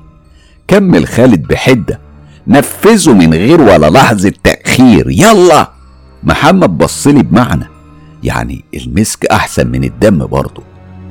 كمل 0.69 1.07
خالد 1.07 1.47
بحدة. 1.47 2.01
نفذوا 2.47 3.15
من 3.15 3.35
غير 3.35 3.61
ولا 3.61 3.91
لحظة 3.91 4.33
تأخير. 4.45 5.11
يلا! 5.11 5.71
محمد 6.23 6.79
بصلي 6.79 7.23
بمعنى. 7.23 7.67
يعني 8.23 8.65
المسك 8.75 9.27
أحسن 9.27 9.67
من 9.67 9.85
الدم 9.85 10.27
برضه. 10.27 10.63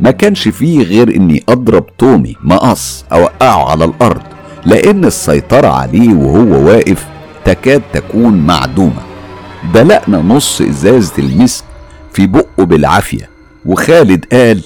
ما 0.01 0.11
كانش 0.11 0.47
فيه 0.47 0.83
غير 0.83 1.15
إني 1.15 1.43
أضرب 1.49 1.97
تومي 1.97 2.35
مقص 2.43 3.05
أوقعه 3.11 3.69
على 3.71 3.85
الأرض. 3.85 4.21
لأن 4.65 5.05
السيطرة 5.05 5.67
عليه 5.67 6.13
وهو 6.13 6.67
واقف 6.67 7.07
تكاد 7.45 7.81
تكون 7.93 8.33
معدومة. 8.33 9.01
دلقنا 9.73 10.17
نص 10.17 10.61
إزازة 10.61 11.13
المسك 11.19 11.63
في 12.13 12.27
بقه 12.27 12.65
بالعافية. 12.65 13.38
وخالد 13.69 14.25
قال 14.31 14.61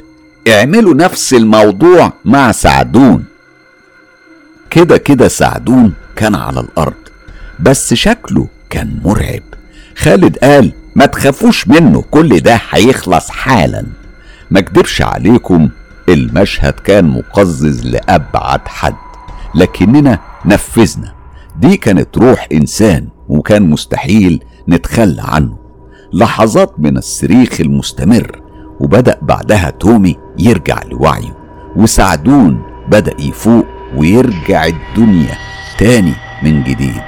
اعملوا 0.47 0.93
نفس 0.93 1.33
الموضوع 1.33 2.13
مع 2.25 2.51
سعدون. 2.51 3.23
كده 4.69 4.97
كده 4.97 5.27
سعدون 5.27 5.93
كان 6.15 6.35
على 6.35 6.59
الأرض 6.59 6.93
بس 7.59 7.93
شكله 7.93 8.47
كان 8.69 8.99
مرعب. 9.05 9.41
خالد 9.97 10.37
قال 10.37 10.73
ما 10.95 11.05
تخافوش 11.05 11.67
منه 11.67 12.01
كل 12.11 12.39
ده 12.39 12.59
هيخلص 12.69 13.29
حالا. 13.29 13.85
ما 14.51 14.59
اكدبش 14.59 15.01
عليكم 15.01 15.69
المشهد 16.09 16.73
كان 16.73 17.05
مقزز 17.05 17.85
لأبعد 17.87 18.67
حد 18.67 18.95
لكننا 19.55 20.19
نفذنا. 20.45 21.13
دي 21.59 21.77
كانت 21.77 22.17
روح 22.17 22.47
إنسان 22.53 23.07
وكان 23.29 23.69
مستحيل 23.69 24.43
نتخلى 24.69 25.21
عنه. 25.21 25.57
لحظات 26.13 26.79
من 26.79 26.97
الصريخ 26.97 27.61
المستمر. 27.61 28.42
وبدأ 28.79 29.17
بعدها 29.21 29.69
تومي 29.69 30.17
يرجع 30.39 30.79
لوعيه 30.91 31.37
وسعدون 31.75 32.61
بدأ 32.87 33.13
يفوق 33.19 33.65
ويرجع 33.97 34.65
الدنيا 34.65 35.35
تاني 35.77 36.13
من 36.43 36.63
جديد 36.63 37.01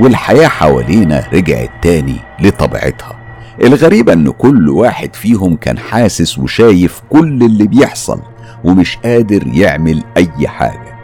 والحياة 0.00 0.48
حوالينا 0.48 1.24
رجعت 1.32 1.70
تاني 1.82 2.16
لطبيعتها. 2.42 3.16
الغريبة 3.64 4.12
إن 4.12 4.30
كل 4.30 4.68
واحد 4.70 5.14
فيهم 5.16 5.56
كان 5.56 5.78
حاسس 5.78 6.38
وشايف 6.38 7.00
كل 7.10 7.42
اللي 7.42 7.66
بيحصل 7.66 8.20
ومش 8.64 8.96
قادر 8.96 9.42
يعمل 9.46 10.02
أي 10.16 10.48
حاجة. 10.48 10.98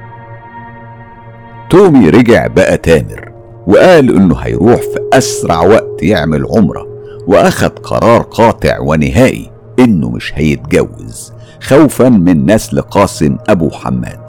تومي 1.71 2.11
رجع 2.11 2.47
بقى 2.47 2.77
تامر 2.77 3.33
وقال 3.67 4.17
إنه 4.17 4.37
هيروح 4.37 4.81
في 4.81 5.01
أسرع 5.13 5.61
وقت 5.61 6.03
يعمل 6.03 6.47
عمرة 6.57 6.87
وأخد 7.27 7.79
قرار 7.79 8.23
قاطع 8.23 8.79
ونهائي 8.81 9.51
إنه 9.79 10.11
مش 10.11 10.33
هيتجوز 10.35 11.33
خوفا 11.63 12.09
من 12.09 12.51
نسل 12.55 12.81
قاسم 12.81 13.37
أبو 13.49 13.71
حماد. 13.71 14.21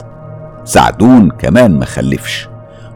سعدون 0.64 1.30
كمان 1.30 1.78
ما 1.78 1.84
خلفش. 1.84 2.48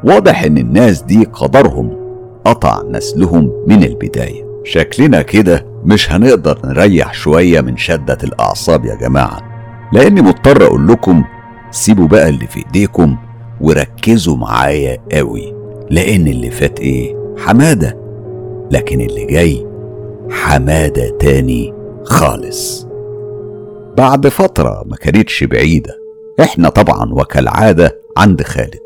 واضح 0.05 0.43
إن 0.43 0.59
الناس 0.59 1.03
دي 1.03 1.25
قدرهم. 1.25 1.97
قطع 2.45 2.83
نسلهم 2.91 3.53
من 3.67 3.85
البداية. 3.85 4.45
شكلنا 4.65 5.23
كده. 5.23 5.67
مش 5.85 6.13
هنقدر 6.13 6.59
نريح 6.65 7.15
شوية 7.15 7.61
من 7.61 7.77
شدة 7.77 8.19
الأعصاب 8.25 8.85
يا 8.85 8.95
جماعة. 8.95 9.41
لأني 9.93 10.23
مضطر 10.23 10.67
أقول 10.67 10.89
لكم 10.89 11.25
سيبوا 11.71 12.07
بقى 12.09 12.29
اللي 12.29 12.47
في 12.47 12.67
إيديكم 12.67 13.17
وركزوا 13.61 14.37
معايا 14.37 14.99
قوي. 15.13 15.55
لأن 15.91 16.27
اللي 16.27 16.51
فات 16.51 16.81
إيه؟ 16.81 17.17
حمادة. 17.39 17.97
لكن 18.71 19.01
اللي 19.01 19.27
جاي 19.27 19.67
حمادة 20.31 21.17
تاني. 21.21 21.82
خالص. 22.05 22.87
بعد 23.97 24.29
فترة 24.29 24.83
ما 24.87 24.97
كانتش 24.97 25.45
بعيدة 25.45 25.99
إحنا 26.41 26.69
طبعا 26.69 27.13
وكالعادة 27.13 27.99
عند 28.17 28.43
خالد. 28.43 28.81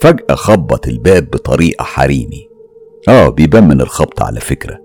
فجأة 0.00 0.34
خبط 0.34 0.88
الباب 0.88 1.30
بطريقة 1.30 1.82
حريمي. 1.82 2.48
آه 3.08 3.28
بيبان 3.28 3.68
من 3.68 3.80
الخبط 3.80 4.22
على 4.22 4.40
فكرة. 4.40 4.78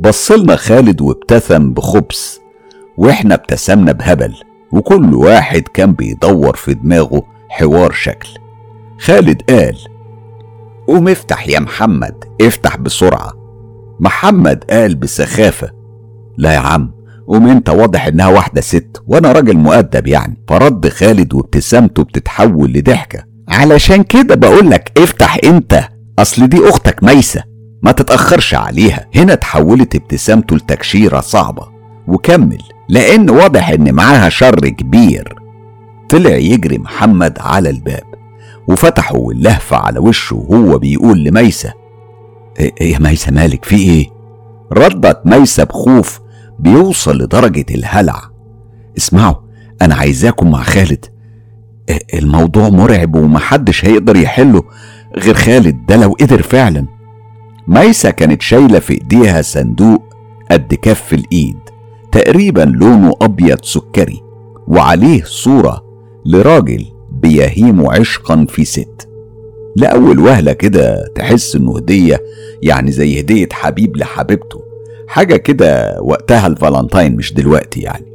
بصلنا 0.00 0.56
خالد 0.56 1.00
وابتسم 1.00 1.72
بخبث 1.72 2.38
وإحنا 2.98 3.34
ابتسمنا 3.34 3.92
بهبل 3.92 4.34
وكل 4.72 5.14
واحد 5.14 5.62
كان 5.62 5.92
بيدور 5.92 6.56
في 6.56 6.74
دماغه 6.74 7.22
حوار 7.48 7.92
شكل. 7.92 8.28
خالد 9.00 9.42
قال 9.50 9.76
قوم 10.86 11.08
افتح 11.08 11.48
يا 11.48 11.60
محمد 11.60 12.24
افتح 12.40 12.76
بسرعة. 12.76 13.32
محمد 14.00 14.64
قال 14.70 14.94
بسخافة 14.94 15.70
لا 16.36 16.54
يا 16.54 16.58
عم 16.58 16.95
قوم 17.28 17.46
انت 17.48 17.68
واضح 17.68 18.06
انها 18.06 18.26
واحدة 18.28 18.60
ست 18.60 19.02
وأنا 19.06 19.32
راجل 19.32 19.56
مؤدب 19.56 20.06
يعني. 20.06 20.42
فرد 20.48 20.88
خالد 20.88 21.34
وابتسامته 21.34 22.04
بتتحول 22.04 22.72
لضحكة. 22.72 23.24
علشان 23.48 24.02
كده 24.02 24.34
بقولك 24.34 24.92
افتح 24.98 25.38
انت 25.44 25.88
اصل 26.18 26.46
دي 26.46 26.68
أختك 26.68 27.02
ميسة. 27.04 27.42
ما 27.82 27.92
تتأخرش 27.92 28.54
عليها. 28.54 29.06
هنا 29.14 29.34
تحولت 29.34 29.94
ابتسامته 29.94 30.56
لتكشيرة 30.56 31.20
صعبة. 31.20 31.66
وكمل. 32.08 32.62
لأن 32.88 33.30
واضح 33.30 33.68
إن 33.68 33.92
معاها 33.94 34.28
شر 34.28 34.68
كبير. 34.68 35.34
طلع 36.08 36.36
يجري 36.36 36.78
محمد 36.78 37.38
على 37.40 37.70
الباب. 37.70 38.04
وفتحه 38.68 39.16
واللهفة 39.16 39.76
على 39.76 39.98
وشه 39.98 40.36
وهو 40.48 40.78
بيقول 40.78 41.24
لميسة 41.24 41.72
إيه, 42.60 42.72
إيه 42.80 42.92
يا 42.92 42.98
ميسة 42.98 43.32
مالك؟ 43.32 43.64
في 43.64 43.76
إيه؟ 43.76 44.06
ردت 44.72 45.20
ميسة 45.24 45.64
بخوف 45.64 46.20
بيوصل 46.58 47.18
لدرجة 47.18 47.64
الهلع. 47.70 48.30
اسمعوا 48.98 49.34
أنا 49.82 49.94
عايزاكم 49.94 50.50
مع 50.50 50.62
خالد. 50.62 51.04
إيه 51.88 52.18
الموضوع 52.18 52.68
مرعب 52.68 53.16
ومحدش 53.16 53.84
هيقدر 53.84 54.16
يحله 54.16 54.62
غير 55.18 55.34
خالد. 55.34 55.86
ده 55.86 55.96
لو 55.96 56.16
قدر 56.20 56.42
فعلا. 56.42 56.86
ميسة 57.68 58.10
كانت 58.10 58.42
شايلة 58.42 58.78
في 58.78 58.92
إيديها 58.92 59.42
صندوق 59.42 60.02
قد 60.50 60.74
كف 60.74 61.14
الإيد 61.14 61.58
تقريبا 62.12 62.60
لونه 62.60 63.14
أبيض 63.20 63.64
سكري 63.64 64.22
وعليه 64.68 65.22
صورة 65.24 65.84
لراجل 66.26 66.84
بيهيم 67.10 67.86
عشقا 67.90 68.46
في 68.48 68.64
ست. 68.64 69.08
لأول 69.76 70.18
وهلة 70.18 70.52
كده 70.52 71.06
تحس 71.14 71.56
إنه 71.56 71.76
هدية 71.76 72.20
يعني 72.62 72.92
زي 72.92 73.20
هدية 73.20 73.48
حبيب 73.52 73.96
لحبيبته. 73.96 74.65
حاجة 75.08 75.36
كده 75.36 76.00
وقتها 76.00 76.46
الفالنتاين 76.46 77.16
مش 77.16 77.34
دلوقتي 77.34 77.80
يعني. 77.80 78.06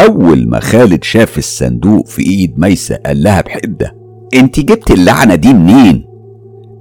أول 0.00 0.48
ما 0.48 0.60
خالد 0.60 1.04
شاف 1.04 1.38
الصندوق 1.38 2.06
في 2.06 2.22
إيد 2.22 2.58
ميسة 2.58 2.96
قال 3.06 3.22
لها 3.22 3.40
بحدة 3.40 3.96
أنت 4.34 4.60
جبت 4.60 4.90
اللعنة 4.90 5.34
دي 5.34 5.54
منين؟ 5.54 6.04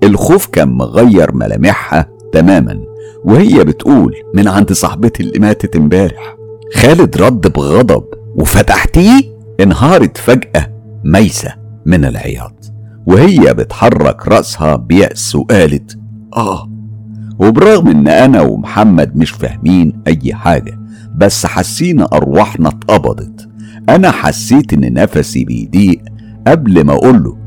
الخوف 0.04 0.47
كان 0.47 0.69
مغير 0.69 1.36
ملامحها 1.36 2.10
تماما 2.34 2.80
وهي 3.25 3.63
بتقول 3.63 4.15
من 4.36 4.47
عند 4.47 4.73
صاحبتي 4.73 5.23
اللي 5.23 5.39
ماتت 5.39 5.75
امبارح. 5.75 6.36
خالد 6.75 7.17
رد 7.17 7.54
بغضب 7.54 8.04
وفتحتيه؟ 8.36 9.21
انهارت 9.60 10.17
فجأة 10.17 10.67
ميسة 11.04 11.54
من 11.86 12.06
العياط 12.06 12.71
وهي 13.08 13.54
بتحرك 13.54 14.27
رأسها 14.27 14.75
بيأس 14.75 15.36
وقالت 15.36 15.97
آه 16.38 16.70
وبرغم 17.41 17.88
إن 17.88 18.08
أنا 18.08 18.41
ومحمد 18.41 19.15
مش 19.15 19.32
فاهمين 19.32 19.93
أي 20.08 20.34
حاجة 20.34 20.80
بس 21.15 21.45
حسينا 21.45 22.06
أرواحنا 22.13 22.69
اتقبضت. 22.69 23.49
أنا 23.89 24.12
حسيت 24.12 24.73
إن 24.73 24.93
نفسي 24.93 25.45
بيضيق 25.45 26.01
قبل 26.47 26.84
ما 26.84 26.93
أقوله 26.93 27.38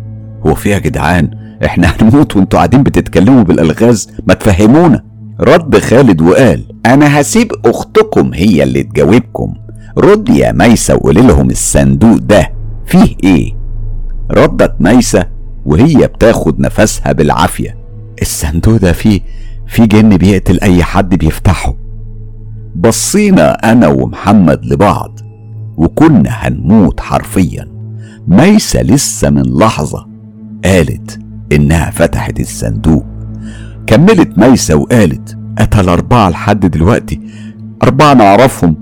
هو 0.47 0.55
في 0.55 0.71
يا 0.71 0.79
جدعان؟ 0.79 1.31
إحنا 1.65 1.89
هنموت 1.89 2.37
وأنتوا 2.37 2.59
قاعدين 2.59 2.83
بتتكلموا 2.83 3.43
بالألغاز؟ 3.43 4.09
ما 4.27 4.35
تفهمونا. 4.35 5.05
رد 5.41 5.79
خالد 5.79 6.23
وقال 6.23 6.65
أنا 6.87 7.21
هسيب 7.21 7.53
أختكم 7.65 8.31
هي 8.35 8.63
اللي 8.63 8.83
تجاوبكم. 8.83 9.55
رد 9.99 10.29
يا 10.29 10.53
ميسة 10.53 10.95
وقولي 10.95 11.23
لهم 11.23 11.51
الصندوق 11.51 12.17
ده 12.17 12.53
فيه 12.87 13.17
إيه. 13.25 13.53
ردت 14.31 14.75
ميسة 14.81 15.27
وهي 15.67 16.07
بتاخد 16.07 16.61
نفسها 16.61 17.13
بالعافية. 17.13 17.77
الصندوق 18.23 18.77
ده 18.77 18.93
فيه 18.93 19.21
في 19.67 19.87
جن 19.87 20.17
بيقتل 20.17 20.61
أي 20.61 20.83
حد 20.85 21.15
بيفتحه. 21.15 21.75
بصينا 22.77 23.73
أنا 23.73 23.89
ومحمد 23.89 24.65
لبعض 24.65 25.21
وكنا 25.77 26.31
هنموت 26.31 27.01
حرفيا. 27.01 27.69
ميسة 28.29 28.83
لسه 28.83 29.31
من 29.31 29.43
لحظة 29.43 30.07
قالت 30.65 31.21
إنها 31.53 31.91
فتحت 31.91 32.41
الصندوق. 32.41 33.05
كملت 33.87 34.39
ميسة 34.39 34.75
وقالت 34.77 35.39
قتل 35.59 35.89
أربعة 35.89 36.31
لحد 36.31 36.67
دلوقتي. 36.67 37.21
أربعة 37.83 38.15
نعرفهم. 38.15 38.77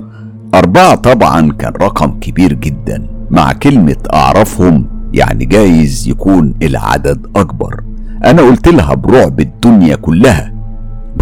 أربعة 0.55 0.95
طبعا 0.95 1.53
كان 1.53 1.73
رقم 1.73 2.21
كبير 2.21 2.53
جدا. 2.53 3.09
مع 3.31 3.53
كلمة 3.53 3.97
أعرفهم 4.15 4.87
يعني 5.13 5.45
جايز 5.45 6.09
يكون 6.09 6.55
العدد 6.63 7.27
أكبر. 7.37 7.81
أنا 8.25 8.43
قلت 8.43 8.69
لها 8.69 8.95
برعب 8.95 9.41
الدنيا 9.41 9.97
كلها. 9.97 10.53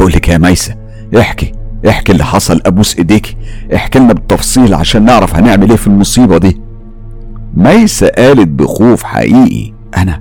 بقول 0.01 0.13
لك 0.13 0.29
يا 0.29 0.39
ميسة 0.39 0.75
احكي 1.19 1.53
احكي 1.89 2.13
اللي 2.13 2.25
حصل 2.25 2.61
أبوس 2.67 2.97
إيديك 2.97 3.37
احكي 3.75 3.99
لنا 3.99 4.13
بالتفصيل 4.13 4.75
عشان 4.75 5.05
نعرف 5.05 5.37
هنعمل 5.37 5.71
إيه 5.71 5.77
في 5.77 5.87
المصيبة 5.87 6.39
دي. 6.39 6.61
ميسة 7.55 8.09
قالت 8.09 8.49
بخوف 8.49 9.03
حقيقي 9.03 9.73
أنا 9.97 10.21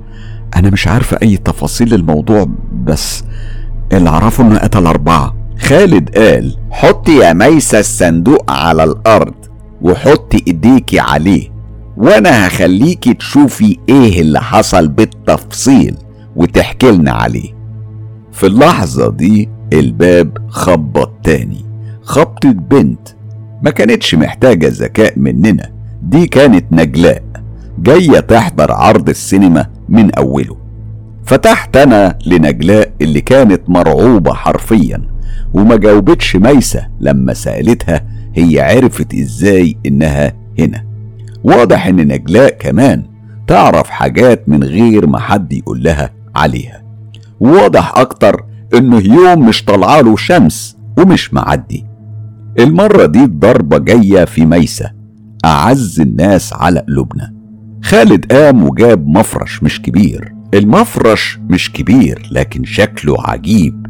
أنا 0.56 0.70
مش 0.70 0.88
عارفة 0.88 1.18
أي 1.24 1.38
تفاصيل 1.38 1.94
الموضوع 1.94 2.48
بس 2.84 3.24
اللي 3.94 4.10
أعرفه 4.10 4.44
إنه 4.44 4.58
قتل 4.60 4.86
أربعة. 4.86 5.36
خالد 5.60 6.10
قال 6.18 6.56
حطي 6.72 7.16
يا 7.18 7.34
ميسة 7.34 7.80
الصندوق 7.80 8.52
على 8.52 8.84
الأرض 8.84 9.34
وحطي 9.82 10.44
إيديكي 10.48 11.00
عليه 11.00 11.50
وأنا 11.98 12.48
هخليكي 12.48 13.14
تشوفي 13.14 13.78
إيه 13.90 14.22
اللي 14.22 14.42
حصل 14.42 14.88
بالتفصيل 14.88 15.96
وتحكي 16.36 16.92
لنا 16.92 17.12
عليه. 17.12 17.60
في 18.32 18.48
اللحظة 18.48 19.12
دي 19.12 19.50
الباب 19.74 20.38
خبط 20.48 21.12
تاني. 21.24 21.66
خبطة 22.02 22.52
بنت 22.52 23.00
ما 23.62 23.70
كانتش 23.72 24.16
محتاجة 24.16 24.68
ذكاء 24.68 25.20
مننا 25.20 25.70
دي 26.04 26.28
كانت 26.28 26.66
نجلاء 26.72 27.24
جاية 27.80 28.20
تحضر 28.20 28.72
عرض 28.72 29.10
السينما 29.10 29.68
من 29.90 30.16
أوله. 30.16 30.58
فتحت 31.26 31.78
أنا 31.78 32.18
لنجلاء 32.26 32.92
اللي 33.02 33.22
كانت 33.22 33.62
مرعوبة 33.70 34.34
حرفيا 34.34 35.02
وما 35.54 35.76
جاوبتش 35.76 36.36
ميسة 36.36 36.88
لما 37.00 37.34
سألتها 37.34 38.06
هي 38.36 38.60
عرفت 38.62 39.14
إزاي 39.14 39.78
إنها 39.86 40.34
هنا. 40.60 40.84
واضح 41.44 41.88
إن 41.88 41.96
نجلاء 41.96 42.50
كمان 42.60 43.04
تعرف 43.48 43.90
حاجات 43.90 44.50
من 44.50 44.64
غير 44.64 45.08
ما 45.08 45.20
حد 45.20 45.54
يقول 45.54 45.84
لها 45.84 46.10
عليها. 46.36 46.82
واضح 47.40 47.98
أكتر 47.98 48.44
إنه 48.74 49.00
يوم 49.00 49.48
مش 49.48 49.64
طالعاله 49.64 50.16
شمس 50.16 50.78
ومش 50.98 51.34
معدي. 51.34 51.86
المرة 52.60 53.06
دي 53.06 53.24
الضربة 53.24 53.78
جاية 53.78 54.26
في 54.26 54.46
ميسة 54.46 54.92
أعز 55.46 56.00
الناس 56.00 56.54
على 56.54 56.80
قلوبنا. 56.80 57.34
خالد 57.84 58.32
قام 58.34 58.64
وجاب 58.64 59.08
مفرش 59.08 59.64
مش 59.64 59.82
كبير. 59.82 60.34
المفرش 60.54 61.40
مش 61.50 61.72
كبير 61.72 62.30
لكن 62.32 62.64
شكله 62.64 63.16
عجيب. 63.20 63.86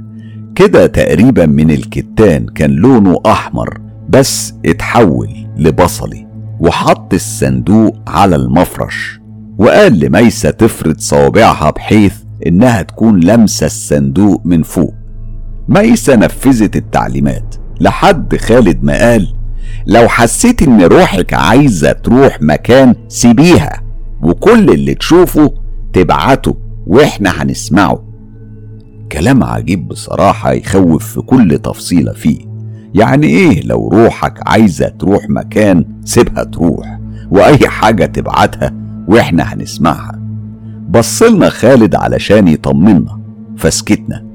كده 0.56 0.88
تقريبا 0.88 1.46
من 1.46 1.72
الكتان 1.72 2.46
كان 2.46 2.72
لونه 2.72 3.22
أحمر 3.26 3.82
بس 4.10 4.54
اتحول 4.66 5.30
لبصلي. 5.58 6.28
وحط 6.60 7.14
الصندوق 7.14 7.98
على 8.08 8.36
المفرش 8.36 9.20
وقال 9.58 10.00
لميسة 10.00 10.50
تفرد 10.50 11.00
صوابعها 11.00 11.70
بحيث 11.70 12.14
إنها 12.48 12.82
تكون 12.82 13.20
لمسة 13.20 13.66
الصندوق 13.66 14.42
من 14.46 14.64
فوق. 14.64 14.94
ميسة 15.70 16.16
نفذت 16.16 16.76
التعليمات؟ 16.76 17.56
لحد 17.82 18.36
خالد 18.36 18.84
ما 18.84 18.94
قال 19.12 19.28
لو 19.88 20.08
حسيت 20.08 20.62
إن 20.62 20.82
روحك 20.82 21.34
عايزة 21.34 21.92
تروح 21.92 22.38
مكان 22.42 22.96
سيبيها 23.08 23.82
وكل 24.22 24.70
اللي 24.70 24.94
تشوفه 24.94 25.54
تبعته 25.94 26.58
وإحنا 26.88 27.30
هنسمعه. 27.44 28.04
كلام 29.12 29.44
عجيب 29.44 29.88
بصراحة 29.88 30.52
يخوف 30.52 31.14
في 31.14 31.22
كل 31.22 31.60
تفصيلة 31.64 32.14
فيه. 32.14 32.40
يعني 32.96 33.28
إيه 33.28 33.64
لو 33.68 33.88
روحك 33.88 34.40
عايزة 34.48 34.88
تروح 34.90 35.30
مكان 35.30 35.86
سيبها 36.06 36.44
تروح 36.44 37.00
وأي 37.32 37.68
حاجة 37.68 38.06
تبعتها 38.06 38.74
وإحنا 39.08 39.44
هنسمعها؟ 39.54 40.20
بصلنا 40.90 41.50
خالد 41.50 41.96
علشان 41.96 42.48
يطمنا. 42.48 43.20
فسكتنا 43.58 44.26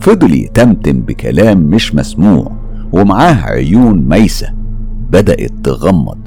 فضل 0.00 0.34
يتمتم 0.34 1.00
بكلام 1.00 1.58
مش 1.58 1.94
مسموع 1.94 2.52
ومعاه 2.92 3.34
عيون 3.34 4.08
ميسة. 4.08 4.54
بدأت 5.10 5.52
تغمض 5.64 6.18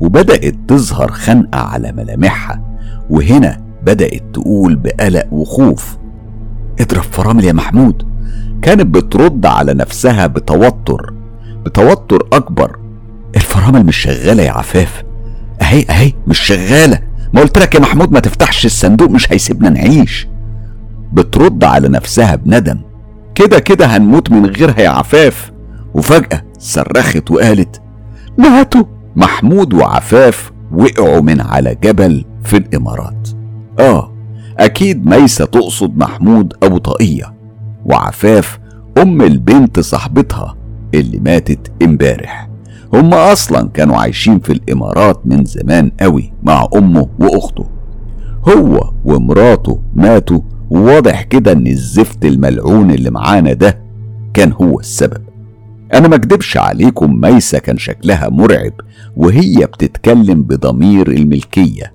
وبدأت 0.00 0.54
تظهر 0.68 1.10
خنقة 1.10 1.58
على 1.60 1.92
ملامحها. 1.92 2.62
وهنا 3.10 3.60
بدأت 3.82 4.22
تقول 4.32 4.76
بقلق 4.76 5.32
وخوف. 5.32 5.96
اضرب 6.80 7.02
فرامل 7.02 7.44
يا 7.44 7.52
محمود. 7.52 8.02
كانت 8.62 8.86
بترد 8.86 9.46
على 9.46 9.74
نفسها 9.74 10.26
بتوتر. 10.26 11.14
بتوتر 11.64 12.28
أكبر. 12.32 12.78
الفرامل 13.36 13.86
مش 13.86 13.96
شغالة 13.96 14.42
يا 14.42 14.50
عفاف. 14.50 15.04
أهي 15.62 15.84
أهي 15.90 16.12
مش 16.26 16.38
شغالة. 16.38 16.98
ما 17.32 17.40
قلت 17.40 17.58
لك 17.58 17.74
يا 17.74 17.80
محمود 17.80 18.12
ما 18.12 18.20
تفتحش 18.20 18.66
الصندوق 18.66 19.10
مش 19.10 19.32
هيسيبنا 19.32 19.68
نعيش. 19.68 20.28
بترد 21.12 21.64
على 21.64 21.88
نفسها 21.88 22.34
بندم. 22.36 22.80
كده 23.34 23.58
كده 23.58 23.86
هنموت 23.86 24.30
من 24.30 24.46
غيرها 24.46 24.80
يا 24.80 24.88
عفاف. 24.88 25.52
وفجأة 25.94 26.42
صرخت 26.58 27.30
وقالت 27.30 27.82
ماتوا. 28.38 28.84
محمود 29.16 29.74
وعفاف 29.74 30.52
وقعوا 30.72 31.20
من 31.20 31.40
على 31.40 31.76
جبل 31.84 32.24
في 32.44 32.56
الإمارات. 32.56 33.28
آه 33.78 34.12
أكيد 34.58 35.06
ميسة 35.06 35.44
تقصد 35.44 35.96
محمود 35.96 36.54
أبو 36.62 36.78
طاقية. 36.78 37.34
وعفاف 37.84 38.58
أم 38.98 39.22
البنت 39.22 39.80
صاحبتها 39.80 40.56
اللي 40.94 41.18
ماتت 41.18 41.72
امبارح. 41.82 42.45
هم 42.94 43.14
أصلا 43.14 43.68
كانوا 43.74 43.96
عايشين 43.96 44.38
في 44.40 44.52
الإمارات 44.52 45.20
من 45.26 45.44
زمان 45.44 45.90
قوي 46.00 46.32
مع 46.42 46.68
أمه 46.76 47.08
وأخته. 47.18 47.66
هو 48.48 48.90
ومراته 49.04 49.80
ماتوا 49.94 50.40
وواضح 50.70 51.22
كده 51.22 51.52
إن 51.52 51.66
الزفت 51.66 52.24
الملعون 52.24 52.90
اللي 52.90 53.10
معانا 53.10 53.52
ده 53.52 53.78
كان 54.34 54.52
هو 54.52 54.80
السبب. 54.80 55.22
أنا 55.94 56.08
ما 56.08 56.14
أكدبش 56.16 56.56
عليكم 56.56 57.20
ميسة 57.20 57.58
كان 57.58 57.78
شكلها 57.78 58.28
مرعب 58.28 58.72
وهي 59.16 59.66
بتتكلم 59.66 60.42
بضمير 60.42 61.10
الملكية. 61.10 61.92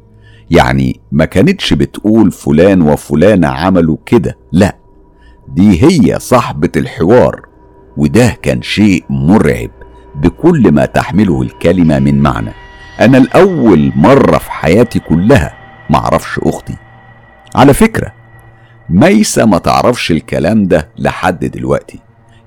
يعني 0.51 0.99
ما 1.11 1.25
كانتش 1.25 1.73
بتقول 1.73 2.31
فلان 2.31 2.81
وفلانة 2.81 3.47
عملوا 3.47 3.97
كده 4.05 4.37
لا. 4.51 4.75
دي 5.55 5.83
هي 5.83 6.19
صاحبة 6.19 6.69
الحوار 6.75 7.41
وده 7.97 8.37
كان 8.41 8.61
شيء 8.61 9.03
مرعب. 9.09 9.69
بكل 10.15 10.71
ما 10.71 10.85
تحمله 10.85 11.41
الكلمة 11.41 11.99
من 11.99 12.19
معنى. 12.21 12.51
أنا 12.99 13.17
الأول 13.17 13.91
مرة 13.95 14.37
في 14.37 14.51
حياتي 14.51 14.99
كلها 14.99 15.53
معرفش 15.89 16.39
أختي. 16.39 16.75
على 17.55 17.73
فكرة 17.73 18.13
ميسة 18.89 19.45
ما 19.45 19.57
تعرفش 19.57 20.11
الكلام 20.11 20.63
ده 20.67 20.89
لحد 20.97 21.45
دلوقتي. 21.45 21.99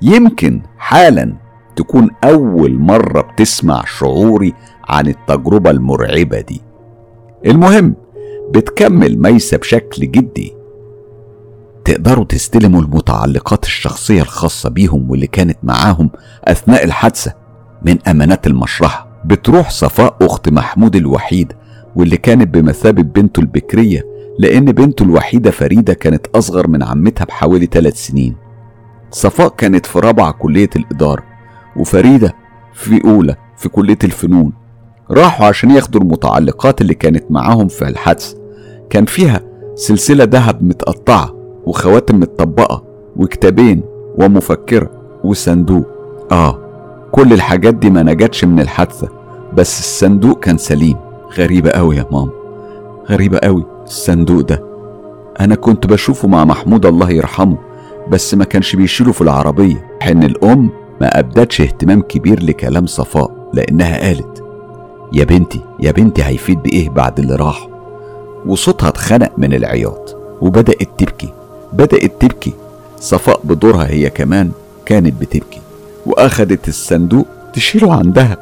يمكن 0.02 0.62
حالا 0.78 1.34
تكون 1.76 2.10
أول 2.24 2.78
مرة 2.78 3.20
بتسمع 3.20 3.84
شعوري 3.98 4.54
عن 4.88 5.06
التجربة 5.06 5.70
المرعبة 5.70 6.40
دي. 6.40 6.60
المهم 7.46 7.94
بتكمل 8.50 9.18
ميسة 9.22 9.56
بشكل 9.56 10.10
جدي. 10.10 10.54
تقدروا 11.84 12.24
تستلموا 12.24 12.80
المتعلقات 12.82 13.64
الشخصية 13.64 14.22
الخاصة 14.22 14.70
بيهم 14.70 15.10
واللي 15.10 15.26
كانت 15.26 15.58
معاهم 15.62 16.10
أثناء 16.44 16.84
الحادثة؟ 16.84 17.43
من 17.84 17.98
أمانات 18.08 18.46
المشرحة 18.46 19.06
بتروح 19.24 19.70
صفاء 19.70 20.16
أخت 20.22 20.48
محمود 20.48 20.96
الوحيد 20.96 21.52
واللي 21.96 22.16
كانت 22.16 22.54
بمثابة 22.54 23.02
بنته 23.02 23.40
البكرية 23.40 24.02
لأن 24.38 24.64
بنته 24.64 25.02
الوحيدة 25.02 25.50
فريدة 25.50 25.94
كانت 25.94 26.26
أصغر 26.34 26.68
من 26.68 26.82
عمتها 26.82 27.24
بحوالي 27.24 27.66
ثلاث 27.66 27.96
سنين. 28.06 28.36
صفاء 29.10 29.48
كانت 29.48 29.86
في 29.86 29.98
رابعة 29.98 30.32
كلية 30.32 30.70
الإدارة 30.76 31.22
وفريدة 31.76 32.34
في 32.74 33.00
أولى 33.04 33.36
في 33.56 33.68
كلية 33.68 33.98
الفنون. 34.04 34.52
راحوا 35.10 35.46
عشان 35.46 35.70
ياخدوا 35.70 36.00
المتعلقات 36.00 36.80
اللي 36.80 36.94
كانت 36.94 37.24
معاهم 37.30 37.68
في 37.68 37.88
الحادث 37.88 38.34
كان 38.90 39.04
فيها 39.04 39.40
سلسلة 39.74 40.24
ذهب 40.24 40.62
متقطعة 40.62 41.34
وخواتم 41.66 42.20
متطبقة 42.20 42.84
وكتابين 43.16 43.82
ومفكرة 44.18 44.90
وصندوق. 45.24 45.86
آه. 46.32 46.63
كل 47.14 47.32
الحاجات 47.32 47.74
دي 47.74 47.90
ما 47.90 48.02
نجتش 48.02 48.44
من 48.44 48.60
الحادثة 48.60 49.08
بس 49.52 49.78
الصندوق 49.78 50.40
كان 50.40 50.58
سليم. 50.58 50.96
غريبة 51.38 51.70
أوي 51.70 51.96
يا 51.96 52.06
ماما. 52.12 52.30
غريبة 53.10 53.38
أوي 53.38 53.64
الصندوق 53.84 54.40
ده. 54.40 54.62
أنا 55.40 55.54
كنت 55.54 55.86
بشوفه 55.86 56.28
مع 56.28 56.44
محمود 56.44 56.86
الله 56.86 57.10
يرحمه 57.10 57.58
بس 58.08 58.34
ما 58.34 58.44
كانش 58.44 58.76
بيشيله 58.76 59.12
في 59.12 59.20
العربية. 59.20 59.86
حين 60.00 60.22
الأم 60.22 60.70
ما 61.00 61.18
أبدتش 61.18 61.60
اهتمام 61.60 62.02
كبير 62.02 62.42
لكلام 62.42 62.86
صفاء 62.86 63.50
لأنها 63.52 64.06
قالت 64.06 64.44
يا 65.12 65.24
بنتي 65.24 65.60
يا 65.80 65.90
بنتي 65.90 66.24
هيفيد 66.24 66.62
بإيه 66.62 66.88
بعد 66.88 67.18
اللي 67.18 67.36
راح 67.36 67.68
وصوتها 68.46 68.88
اتخنق 68.88 69.32
من 69.38 69.54
العياط 69.54 70.16
وبدأت 70.40 70.88
تبكي 70.98 71.32
بدأت 71.72 72.12
تبكي. 72.20 72.52
صفاء 73.00 73.40
بدورها 73.44 73.86
هي 73.90 74.10
كمان 74.10 74.50
كانت 74.86 75.20
بتبكي. 75.20 75.63
وأخدت 76.06 76.68
الصندوق 76.68 77.26
تشيله 77.52 77.94
عندها 77.94 78.36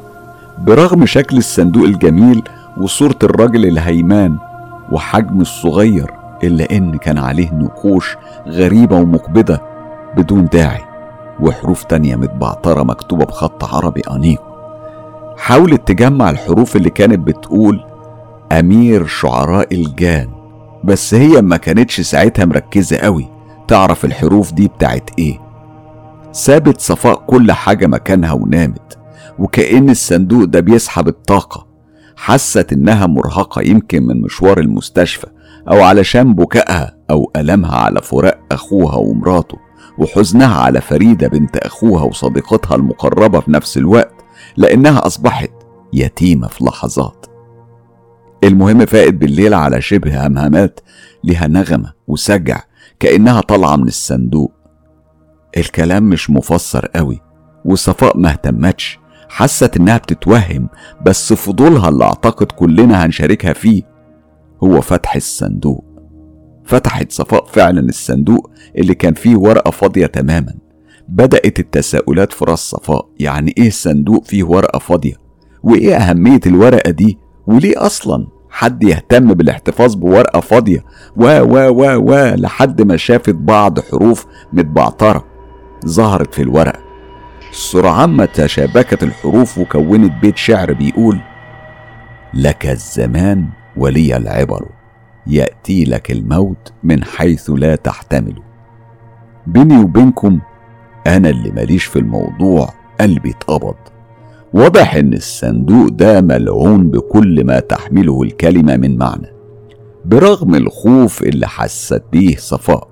برغم 0.58 1.06
شكل 1.06 1.36
الصندوق 1.36 1.84
الجميل 1.84 2.42
وصورة 2.80 3.16
الراجل 3.22 3.66
الهيمان 3.66 4.36
وحجم 4.92 5.40
الصغير 5.40 6.10
إلا 6.44 6.76
إن 6.76 6.98
كان 6.98 7.18
عليه 7.18 7.54
نقوش 7.54 8.16
غريبة 8.46 8.96
ومقبضة 8.96 9.60
بدون 10.16 10.46
داعي 10.52 10.80
وحروف 11.40 11.84
تانية 11.84 12.16
متبعترة 12.16 12.82
مكتوبة 12.82 13.24
بخط 13.24 13.74
عربي 13.74 14.00
أنيق. 14.10 14.42
حاولت 15.36 15.88
تجمع 15.88 16.30
الحروف 16.30 16.76
اللي 16.76 16.90
كانت 16.90 17.18
بتقول 17.18 17.84
أمير 18.52 19.06
شعراء 19.06 19.74
الجان 19.74 20.28
بس 20.84 21.14
هي 21.14 21.42
ما 21.42 21.56
كانتش 21.56 22.00
ساعتها 22.00 22.44
مركزة 22.44 22.96
قوي 22.96 23.28
تعرف 23.68 24.04
الحروف 24.04 24.52
دي 24.52 24.68
بتاعت 24.68 25.10
إيه. 25.18 25.38
سابت 26.32 26.80
صفاء 26.80 27.14
كل 27.26 27.52
حاجة 27.52 27.86
مكانها 27.86 28.32
ونامت 28.32 28.98
وكأن 29.38 29.90
الصندوق 29.90 30.44
ده 30.44 30.60
بيسحب 30.60 31.08
الطاقة 31.08 31.66
حست 32.16 32.72
إنها 32.72 33.06
مرهقة 33.06 33.62
يمكن 33.62 34.02
من 34.02 34.20
مشوار 34.20 34.60
المستشفى 34.60 35.26
أو 35.68 35.82
علشان 35.82 36.34
بكائها 36.34 36.96
أو 37.10 37.30
ألمها 37.36 37.74
على 37.76 38.02
فراق 38.02 38.38
أخوها 38.52 38.96
ومراته 38.96 39.58
وحزنها 39.98 40.56
على 40.60 40.80
فريدة 40.80 41.28
بنت 41.28 41.56
أخوها 41.56 42.02
وصديقتها 42.02 42.74
المقربة 42.74 43.40
في 43.40 43.50
نفس 43.50 43.76
الوقت 43.78 44.14
لأنها 44.56 45.06
أصبحت 45.06 45.50
يتيمة 45.92 46.48
في 46.48 46.64
لحظات. 46.64 47.26
المهم 48.44 48.86
فائت 48.86 49.14
بالليل 49.14 49.54
على 49.54 49.80
شبه 49.80 50.26
همهمات 50.26 50.80
لها 51.24 51.46
نغمة 51.46 51.92
وسجع 52.08 52.60
كأنها 53.00 53.40
طالعة 53.40 53.76
من 53.76 53.86
الصندوق. 53.88 54.52
الكلام 55.56 56.02
مش 56.08 56.30
مفسر 56.30 56.86
قوي 56.86 57.20
وصفاء 57.64 58.18
ما 58.18 58.30
اهتمتش 58.30 58.98
حست 59.28 59.76
إنها 59.76 59.96
بتتوهم 59.98 60.68
بس 61.06 61.32
فضولها 61.32 61.88
اللي 61.88 62.04
أعتقد 62.04 62.46
كلنا 62.52 63.04
هنشاركها 63.06 63.52
فيه 63.52 63.82
هو 64.64 64.80
فتح 64.80 65.16
الصندوق. 65.16 65.84
فتحت 66.64 67.12
صفاء 67.12 67.44
فعلا 67.46 67.80
الصندوق 67.80 68.50
اللي 68.78 68.94
كان 68.94 69.14
فيه 69.14 69.36
ورقة 69.36 69.70
فاضية 69.70 70.06
تماما. 70.06 70.54
بدأت 71.08 71.58
التساؤلات 71.60 72.32
في 72.32 72.44
راس 72.44 72.58
صفاء 72.58 73.08
يعني 73.20 73.54
إيه 73.58 73.70
صندوق 73.70 74.24
فيه 74.24 74.44
ورقة 74.44 74.78
فاضية؟ 74.78 75.14
وإيه 75.62 75.96
أهمية 75.96 76.40
الورقة 76.46 76.90
دي؟ 76.90 77.18
وليه 77.46 77.74
أصلا 77.76 78.26
حد 78.50 78.82
يهتم 78.82 79.34
بالاحتفاظ 79.34 79.94
بورقة 79.94 80.40
فاضية؟ 80.40 80.84
و 81.16 81.24
و 81.40 81.68
و 81.68 82.10
و 82.10 82.34
لحد 82.34 82.82
ما 82.82 82.96
شافت 82.96 83.34
بعض 83.34 83.80
حروف 83.80 84.26
متبعترة. 84.52 85.31
ظهرت 85.86 86.34
في 86.34 86.42
الورقة 86.42 86.82
سرعان 87.52 88.10
ما 88.10 88.24
تشابكت 88.24 89.02
الحروف 89.02 89.58
وكونت 89.58 90.12
بيت 90.22 90.36
شعر 90.36 90.72
بيقول 90.72 91.18
لك 92.34 92.66
الزمان 92.66 93.48
ولي 93.76 94.16
العبر. 94.16 94.68
يأتي 95.26 95.84
لك 95.84 96.10
الموت 96.10 96.72
من 96.82 97.04
حيث 97.04 97.50
لا 97.50 97.74
تحتمل. 97.74 98.34
بيني 99.46 99.78
وبينكم 99.78 100.40
أنا 101.06 101.30
اللي 101.30 101.50
ماليش 101.50 101.84
في 101.84 101.98
الموضوع 101.98 102.68
قلبي 103.00 103.30
اتقبض. 103.30 103.74
واضح 104.52 104.94
إن 104.94 105.12
الصندوق 105.12 105.88
ده 105.88 106.20
ملعون 106.20 106.90
بكل 106.90 107.44
ما 107.44 107.60
تحمله 107.60 108.22
الكلمة 108.22 108.76
من 108.76 108.98
معنى. 108.98 109.32
برغم 110.04 110.54
الخوف 110.54 111.22
اللي 111.22 111.48
حست 111.48 112.02
بيه 112.12 112.36
صفاء 112.36 112.88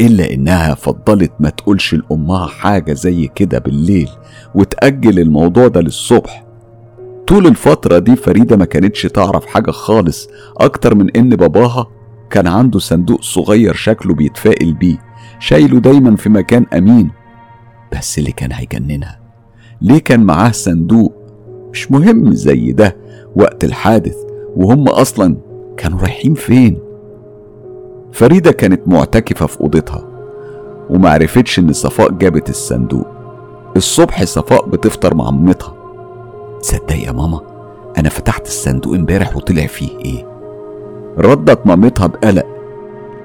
إلا 0.00 0.34
إنها 0.34 0.74
فضلت 0.74 1.32
ما 1.40 1.50
تقولش 1.50 1.94
لأمها 1.94 2.46
حاجة 2.46 2.92
زي 2.92 3.26
كده 3.34 3.58
بالليل 3.58 4.08
وتأجل 4.54 5.18
الموضوع 5.18 5.68
ده 5.68 5.80
للصبح. 5.80 6.46
طول 7.26 7.46
الفترة 7.46 7.98
دي 7.98 8.16
فريدة 8.16 8.56
ما 8.56 8.64
كانتش 8.64 9.02
تعرف 9.02 9.46
حاجة 9.46 9.70
خالص 9.70 10.28
أكتر 10.56 10.94
من 10.94 11.10
إن 11.10 11.28
باباها 11.28 11.86
كان 12.30 12.46
عنده 12.46 12.78
صندوق 12.78 13.22
صغير 13.22 13.74
شكله 13.74 14.14
بيتفائل 14.14 14.74
بيه 14.74 14.98
شايله 15.38 15.80
دايما 15.80 16.16
في 16.16 16.28
مكان 16.28 16.66
أمين. 16.74 17.10
بس 17.92 18.18
اللي 18.18 18.32
كان 18.32 18.52
هيجننها؟ 18.52 19.20
ليه 19.82 19.98
كان 19.98 20.20
معاه 20.20 20.50
صندوق؟ 20.50 21.14
مش 21.72 21.90
مهم 21.92 22.32
زي 22.32 22.72
ده 22.72 22.96
وقت 23.36 23.64
الحادث 23.64 24.16
وهم 24.56 24.88
أصلا 24.88 25.36
كانوا 25.76 25.98
رايحين 26.00 26.34
فين؟ 26.34 26.78
فريدة 28.16 28.52
كانت 28.52 28.88
معتكفة 28.88 29.46
في 29.46 29.60
أوضتها 29.60 30.04
ومعرفتش 30.90 31.58
إن 31.58 31.72
صفاء 31.72 32.10
جابت 32.12 32.50
الصندوق. 32.50 33.06
الصبح 33.76 34.24
صفاء 34.24 34.66
بتفطر 34.66 35.14
مع 35.14 35.30
مامتها. 35.30 35.74
تصدق 36.62 36.96
يا 36.96 37.12
ماما 37.12 37.40
أنا 37.98 38.08
فتحت 38.08 38.46
الصندوق 38.46 38.94
امبارح 38.94 39.36
وطلع 39.36 39.66
فيه 39.66 39.88
إيه؟ 40.04 40.26
ردت 41.18 41.66
مامتها 41.66 42.06
بقلق. 42.06 42.46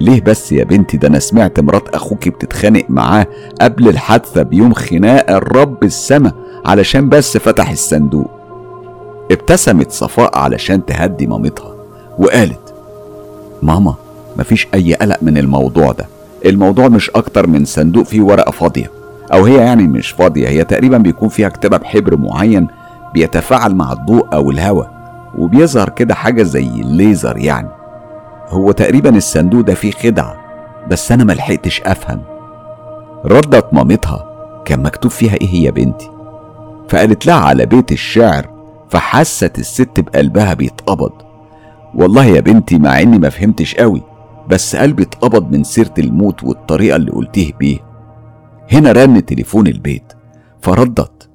ليه 0.00 0.20
بس 0.20 0.52
يا 0.52 0.64
بنتي؟ 0.64 0.96
ده 0.96 1.08
أنا 1.08 1.18
سمعت 1.18 1.60
مرات 1.60 1.88
أخوكي 1.88 2.30
بتتخانق 2.30 2.84
معاه 2.88 3.26
قبل 3.60 3.88
الحادثة 3.88 4.42
بيوم 4.42 4.74
خناقة 4.74 5.36
الرب 5.36 5.84
السما 5.84 6.32
علشان 6.66 7.08
بس 7.08 7.36
فتح 7.36 7.70
الصندوق. 7.70 8.30
ابتسمت 9.30 9.90
صفاء 9.90 10.38
علشان 10.38 10.84
تهدي 10.86 11.26
مامتها 11.26 11.74
وقالت 12.18 12.74
ماما 13.62 13.94
مفيش 14.36 14.68
أي 14.74 14.94
قلق 14.94 15.18
من 15.22 15.38
الموضوع 15.38 15.92
ده. 15.92 16.06
الموضوع 16.46 16.88
مش 16.88 17.10
أكتر 17.10 17.46
من 17.46 17.64
صندوق 17.64 18.04
فيه 18.04 18.20
ورقة 18.22 18.50
فاضية. 18.50 18.90
أو 19.32 19.44
هي 19.44 19.56
يعني 19.56 19.82
مش 19.88 20.10
فاضية 20.10 20.48
هي 20.48 20.64
تقريبا 20.64 20.98
بيكون 20.98 21.28
فيها 21.28 21.48
كتابة 21.48 21.76
بحبر 21.76 22.16
معين 22.16 22.68
بيتفاعل 23.14 23.74
مع 23.74 23.92
الضوء 23.92 24.26
أو 24.32 24.50
الهواء 24.50 24.90
وبيظهر 25.38 25.88
كده 25.88 26.14
حاجة 26.14 26.42
زي 26.42 26.66
الليزر 26.66 27.36
يعني. 27.38 27.68
هو 28.48 28.72
تقريبا 28.72 29.16
الصندوق 29.16 29.60
ده 29.60 29.74
فيه 29.74 29.90
خدعة 29.90 30.36
بس 30.90 31.12
أنا 31.12 31.24
ملحقتش 31.24 31.80
أفهم. 31.82 32.22
ردت 33.24 33.74
مامتها 33.74 34.26
كان 34.64 34.82
مكتوب 34.82 35.10
فيها 35.10 35.34
إيه 35.34 35.64
يا 35.64 35.70
بنتي؟ 35.70 36.10
فقالت 36.88 37.26
لها 37.26 37.34
على 37.34 37.66
بيت 37.66 37.92
الشعر 37.92 38.48
فحست 38.90 39.58
الست 39.58 40.00
بقلبها 40.00 40.54
بيتقبض. 40.54 41.12
والله 41.94 42.24
يا 42.24 42.40
بنتي 42.40 42.78
مع 42.78 43.00
إني 43.00 43.18
ما 43.18 43.28
فهمتش 43.28 43.74
قوي 43.74 44.02
بس 44.48 44.76
قلبي 44.76 45.02
اتقبض 45.02 45.52
من 45.52 45.64
سيرة 45.64 45.94
الموت 45.98 46.44
والطريقة 46.44 46.96
اللي 46.96 47.10
قلتيه 47.10 47.52
بيه. 47.52 47.78
هنا 48.72 48.92
رن 48.92 49.24
تليفون 49.24 49.66
البيت. 49.66 50.12
فردت. 50.60 51.28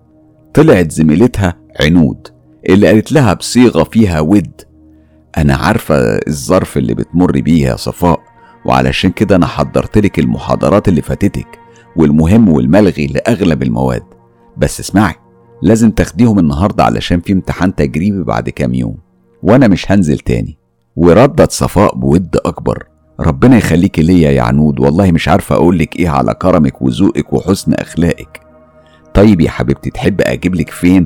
طلعت 0.54 0.91
زميلتها 0.91 1.54
عنود 1.82 2.28
اللي 2.70 2.88
قالت 2.88 3.12
لها 3.12 3.34
بصيغة 3.34 3.84
فيها 3.84 4.20
ود. 4.20 4.62
أنا 5.38 5.56
عارفة 5.56 5.96
الظرف 6.28 6.78
اللي 6.78 6.93
بتمر 6.93 7.32
بيه 7.41 7.67
يا 7.67 7.76
صفاء 7.76 8.20
وعلشان 8.65 9.12
كده 9.12 9.36
أنا 9.36 9.46
حضرتلك 9.46 10.20
المحاضرات 10.20 10.88
اللي 10.88 11.02
فاتتك 11.02 11.60
والمهم 11.96 12.50
والملغي 12.50 13.08
لأغلب 13.08 13.63
المواد. 13.63 14.04
بس 14.58 14.80
اسمعي 14.80 15.15
لازم 15.62 15.91
تاخديهم 15.91 16.39
النهاردة 16.39 16.84
علشان 16.84 17.20
في 17.20 17.34
امتحان 17.34 17.76
تجريبي 17.76 18.24
بعد 18.24 18.50
كام 18.50 18.74
يوم. 18.74 18.98
وأنا 19.43 19.67
مش 19.67 19.91
هنزل 19.91 20.20
تاني. 20.20 20.58
وردت 20.96 21.52
صفاء 21.52 21.96
بود 21.96 22.38
أكبر. 22.46 22.88
ربنا 23.19 23.58
يخليكي 23.58 24.01
ليا 24.01 24.32
يا 24.32 24.41
عنود. 24.41 24.80
والله 24.80 25.12
مش 25.12 25.27
عارفة 25.27 25.56
أقولك 25.56 25.95
إيه 25.95 26.10
على 26.10 26.34
كرمك 26.34 26.82
وذوقك 26.82 27.34
وحسن 27.34 27.73
أخلاقك. 27.73 28.41
طيب 29.13 29.41
يا 29.41 29.49
حبيبتي 29.49 29.89
تحب 29.89 30.21
أجيبلك 30.21 30.69
فين؟ 30.69 31.06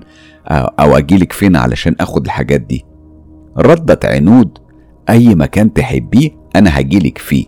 أو 0.49 0.97
أجيلك 0.97 1.31
فين 1.33 1.55
علشان 1.55 1.95
أخد 1.99 2.25
الحاجات 2.25 2.61
دي؟ 2.61 2.85
ردت 3.57 4.05
عنود 4.05 4.57
أي 5.09 5.35
مكان 5.35 5.73
تحبيه 5.73 6.29
أنا 6.55 6.79
هجيلك 6.79 7.17
فيه. 7.17 7.45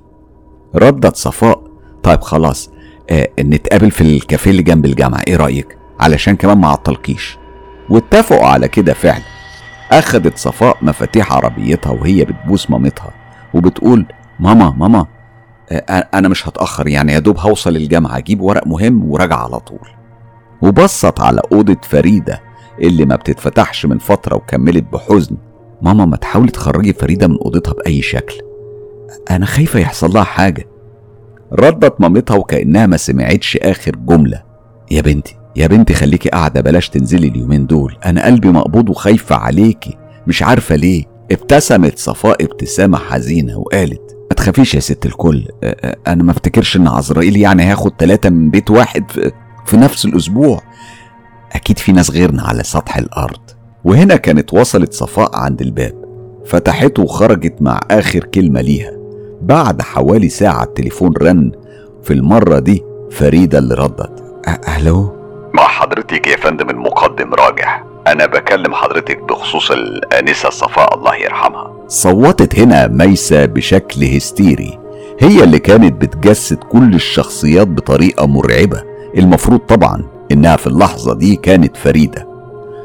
ردت 0.76 1.16
صفاء. 1.16 1.64
طيب 2.04 2.22
خلاص 2.22 2.70
آه 3.10 3.28
نتقابل 3.40 3.92
في 3.92 4.02
الكافيه 4.02 4.52
اللي 4.52 4.64
جنب 4.64 4.86
الجامعة 4.86 5.22
إيه 5.28 5.36
رأيك؟ 5.36 5.78
علشان 6.00 6.36
كمان 6.36 6.58
ما 6.58 6.68
عطلكيش 6.68 7.38
واتفقوا 7.90 8.46
على 8.48 8.68
كده 8.68 8.94
فعلا. 8.94 9.24
أخدت 9.92 10.38
صفاء 10.38 10.78
مفاتيح 10.82 11.34
عربيتها 11.34 11.92
وهي 11.92 12.26
بتبوس 12.26 12.70
مامتها 12.72 13.12
وبتقول 13.54 14.06
ماما 14.40 14.70
ماما. 14.78 15.06
أنا 16.14 16.28
مش 16.28 16.48
هتأخر 16.48 16.88
يعني 16.88 17.14
يا 17.14 17.20
دوب 17.20 17.38
هوصل 17.38 17.76
الجامعة 17.76 18.18
أجيب 18.18 18.42
ورق 18.42 18.68
مهم 18.68 19.12
وراجع 19.12 19.36
على 19.36 19.60
طول. 19.60 19.88
وبصت 20.62 21.20
على 21.20 21.42
أوضة 21.52 21.78
فريدة 21.84 22.42
اللي 22.82 23.06
ما 23.06 23.16
بتتفتحش 23.16 23.86
من 23.86 23.98
فترة 23.98 24.36
وكملت 24.36 24.84
بحزن. 24.94 25.38
ماما 25.82 26.06
ما 26.06 26.18
تحاولي 26.18 26.52
تخرجي 26.52 26.94
فريدة 26.94 27.28
من 27.28 27.38
أوضتها 27.38 27.74
بأي 27.74 28.02
شكل. 28.02 28.36
أنا 29.32 29.46
خايفة 29.46 29.80
يحصل 29.80 30.14
لها 30.14 30.24
حاجة. 30.24 30.68
ردت 31.54 32.02
مامتها 32.02 32.38
وكأنها 32.38 32.86
ما 32.86 32.98
سمعتش 32.98 33.58
آخر 33.58 33.96
جملة. 33.96 34.44
يا 34.92 35.02
بنتي 35.02 35.38
يا 35.56 35.68
بنتي 35.68 35.94
خليكي 35.94 36.30
قاعدة 36.30 36.62
بلاش 36.62 36.90
تنزلي 36.90 37.28
اليومين 37.28 37.66
دول. 37.68 37.98
أنا 38.06 38.26
قلبي 38.26 38.48
مقبوض 38.52 38.90
وخايفة 38.90 39.36
عليكي. 39.36 39.98
مش 40.28 40.44
عارفة 40.44 40.76
ليه. 40.76 41.04
ابتسمت 41.32 42.00
صفاء 42.00 42.44
ابتسامة 42.44 42.98
حزينة 42.98 43.58
وقالت 43.58 44.03
ما 44.30 44.36
تخافيش 44.36 44.76
يا 44.76 44.80
ست 44.80 45.06
الكل. 45.06 45.48
أنا 46.08 46.24
ما 46.24 46.32
افتكرش 46.32 46.76
إن 46.78 46.88
عزرائيل 46.88 47.38
يعني 47.38 47.64
هياخد 47.64 47.92
ثلاثة 48.00 48.30
من 48.30 48.50
بيت 48.50 48.72
واحد 48.72 49.12
في, 49.66 49.78
نفس 49.78 50.06
الأسبوع. 50.06 50.62
أكيد 51.52 51.78
في 51.80 51.92
ناس 51.92 52.12
غيرنا 52.12 52.44
على 52.44 52.64
سطح 52.64 52.98
الأرض. 52.98 53.40
وهنا 53.84 54.16
كانت 54.16 54.54
وصلت 54.54 54.94
صفاء 54.94 55.36
عند 55.36 55.62
الباب. 55.62 55.94
فتحته 56.46 57.04
وخرجت 57.04 57.62
مع 57.62 57.80
آخر 57.92 58.24
كلمة 58.24 58.62
ليها. 58.62 58.92
بعد 59.42 59.82
حوالي 59.82 60.30
ساعة 60.30 60.64
التليفون 60.64 61.14
رن 61.22 61.52
في 62.04 62.14
المرة 62.14 62.60
دي 62.60 62.84
فريدة 63.12 63.60
اللي 63.60 63.76
ردت. 63.76 64.24
ألو؟ 64.78 65.16
مع 65.54 65.64
حضرتك 65.64 66.28
يا 66.28 66.38
فندم 66.38 66.70
المقدم 66.70 67.34
راجح. 67.34 67.84
أنا 68.08 68.26
بكلم 68.26 68.74
حضرتك 68.74 69.20
بخصوص 69.24 69.72
الآنسة 69.72 70.50
صفاء 70.50 70.98
الله 70.98 71.16
يرحمها. 71.16 71.74
صوتت 71.88 72.60
هنا 72.60 72.88
ميسة 72.88 73.46
بشكل 73.46 74.04
هستيري. 74.04 74.80
هي 75.20 75.44
اللي 75.44 75.60
كانت 75.60 76.02
بتجسد 76.02 76.58
كل 76.58 76.94
الشخصيات 76.96 77.68
بطريقة 77.68 78.28
مرعبة. 78.28 78.84
المفروض 79.18 79.60
طبعا 79.60 80.04
إنها 80.32 80.56
في 80.56 80.68
اللحظة 80.68 81.14
دي 81.14 81.36
كانت 81.36 81.78
فريدة. 81.78 82.28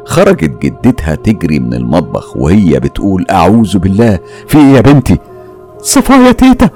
خرجت 0.04 0.62
جدتها 0.62 1.14
تجري 1.14 1.58
من 1.58 1.74
المطبخ 1.74 2.36
وهي 2.36 2.80
بتقول 2.80 3.26
أعوذ 3.30 3.78
بالله 3.78 4.18
في 4.48 4.58
إيه 4.58 4.64
يا 4.76 4.80
بنتي؟ 4.80 5.18
صفاء 5.82 6.20
يا 6.20 6.32
تيتا. 6.32 6.70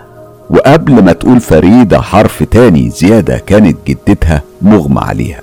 وقبل 0.51 1.05
ما 1.05 1.13
تقول 1.13 1.41
فريدة 1.41 2.01
حرف 2.01 2.43
تاني 2.43 2.91
زيادة 2.91 3.39
كانت 3.39 3.77
جدتها 3.87 4.43
مغمى 4.63 5.01
عليها. 5.01 5.41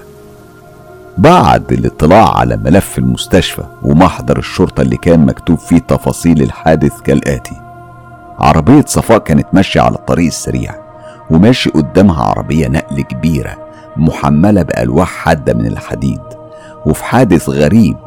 بعد 1.20 1.72
الاطلاع 1.72 2.38
على 2.38 2.58
ملف 2.58 2.98
المستشفى 2.98 3.64
ومحضر 3.84 4.38
الشرطة 4.40 4.82
اللي 4.82 4.98
كان 4.98 5.26
مكتوب 5.26 5.58
فيه 5.58 5.78
تفاصيل 5.78 6.42
الحادث 6.42 7.02
كالآتي. 7.02 7.56
عربية 8.40 8.86
صفاء 8.88 9.18
كانت 9.18 9.48
ماشية 9.54 9.82
على 9.82 9.96
الطريق 9.96 10.26
السريع 10.26 10.76
وماشي 11.32 11.70
قدامها 11.70 12.24
عربية 12.24 12.68
نقل 12.68 13.02
كبيرة 13.02 13.58
محملة 13.98 14.62
بألواح 14.62 15.10
حادة 15.10 15.54
من 15.54 15.66
الحديد. 15.66 16.22
وفي 16.86 17.04
حادث 17.04 17.50
غريب 17.50 17.98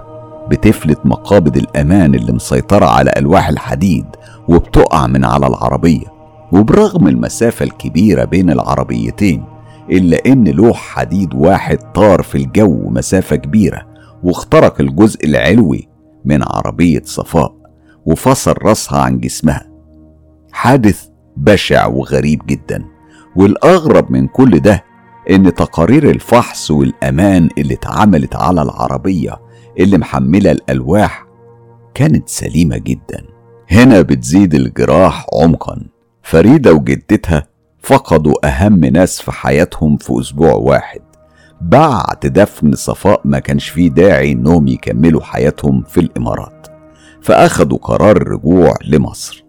بتفلت 0.49 0.99
مقابض 1.05 1.57
الأمان 1.57 2.15
اللي 2.15 2.33
مسيطرة 2.33 2.87
على 2.87 3.13
ألواح 3.17 3.49
الحديد 3.49 4.07
وبتقع 4.49 5.07
من 5.07 5.25
على 5.25 5.47
العربية. 5.47 6.07
وبرغم 6.53 7.09
المسافة 7.09 7.65
الكبيرة 7.65 8.25
بين 8.25 8.51
العربيتين 8.51 9.52
إلا 9.93 10.19
إن 10.27 10.49
لوح 10.49 10.77
حديد 10.77 11.35
واحد 11.35 11.79
طار 11.93 12.23
في 12.23 12.35
الجو 12.35 12.91
مسافة 12.91 13.37
كبيرة 13.37 13.87
واخترق 14.23 14.81
الجزء 14.81 15.27
العلوي 15.27 15.89
من 16.25 16.43
عربية 16.43 17.03
صفاء 17.05 17.55
وفصل 18.07 18.55
راسها 18.63 18.99
عن 18.99 19.19
جسمها. 19.21 19.69
حادث 20.53 21.07
بشع 21.37 21.87
وغريب 21.87 22.43
جدا 22.47 22.85
والأغرب 23.37 24.13
من 24.13 24.27
كل 24.27 24.61
ده 24.61 24.85
إن 25.31 25.55
تقارير 25.55 26.11
الفحص 26.11 26.71
والأمان 26.71 27.49
اللي 27.59 27.75
اتعملت 27.75 28.37
على 28.37 28.63
العربية 28.63 29.41
اللي 29.79 29.99
محملة 29.99 30.51
الألواح 30.51 31.27
كانت 31.95 32.29
سليمة 32.29 32.79
جدا. 32.79 33.25
هنا 33.71 34.01
بتزيد 34.01 34.55
الجراح 34.55 35.27
عمقا. 35.43 35.87
فريدة 36.23 36.73
وجدتها 36.73 37.47
فقدوا 37.83 38.47
أهم 38.49 38.85
ناس 38.85 39.21
في 39.21 39.33
حياتهم 39.33 39.97
في 39.97 40.21
أسبوع 40.21 40.53
واحد. 40.53 41.01
بعد 41.61 42.19
دفن 42.25 42.73
صفاء 42.75 43.21
ما 43.25 43.39
كانش 43.39 43.69
فيه 43.69 43.91
داعي 43.91 44.33
إنهم 44.33 44.69
يكملوا 44.69 45.23
حياتهم 45.23 45.83
في 45.83 46.01
الإمارات. 46.01 46.67
فأخدوا 47.23 47.79
قرار 47.79 48.17
الرجوع 48.17 48.75
لمصر. 48.85 49.45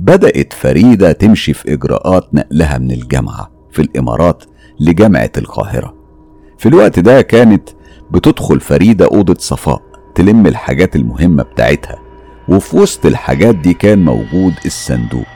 بدأت 0.00 0.52
فريدة 0.52 1.12
تمشي 1.12 1.52
في 1.52 1.72
إجراءات 1.72 2.34
نقلها 2.34 2.78
من 2.78 2.90
الجامعة 2.90 3.50
في 3.72 3.82
الإمارات 3.82 4.44
لجامعة 4.80 5.30
القاهرة. 5.36 5.94
في 6.58 6.68
الوقت 6.68 6.98
ده 6.98 7.22
كانت 7.22 7.68
بتدخل 8.10 8.60
فريدة 8.60 9.06
أوضة 9.06 9.36
صفاء 9.38 9.82
تلم 10.14 10.46
الحاجات 10.46 10.96
المهمة 10.96 11.42
بتاعتها 11.42 11.98
وفي 12.48 12.76
وسط 12.76 13.06
الحاجات 13.06 13.54
دي 13.54 13.74
كان 13.74 14.04
موجود 14.04 14.54
الصندوق. 14.66 15.26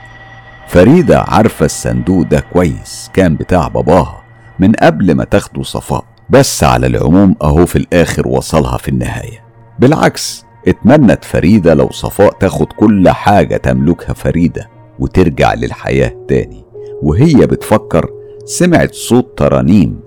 فريدة 0.67 1.19
عارفة 1.19 1.65
الصندوق 1.65 2.21
ده 2.25 2.39
كويس 2.53 3.09
كان 3.13 3.35
بتاع 3.35 3.67
باباها 3.67 4.23
من 4.59 4.71
قبل 4.71 5.15
ما 5.15 5.23
تاخده 5.23 5.63
صفاء. 5.63 6.03
بس 6.29 6.63
على 6.63 6.87
العموم 6.87 7.35
أهو 7.43 7.65
في 7.65 7.75
الآخر 7.75 8.27
وصلها 8.27 8.77
في 8.77 8.89
النهاية. 8.89 9.43
بالعكس 9.79 10.45
اتمنت 10.67 11.23
فريدة 11.23 11.73
لو 11.73 11.89
صفاء 11.91 12.31
تاخد 12.39 12.67
كل 12.73 13.09
حاجة 13.09 13.57
تملكها 13.57 14.13
فريدة 14.13 14.69
وترجع 14.99 15.53
للحياة 15.53 16.25
تاني. 16.27 16.65
وهي 17.01 17.35
بتفكر 17.47 18.09
سمعت 18.45 18.93
صوت 18.93 19.37
ترانيم 19.37 19.99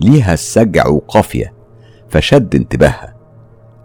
ليها 0.00 0.34
السجع 0.34 0.86
وقافية 0.86 1.52
فشد 2.08 2.54
انتباهها. 2.54 3.16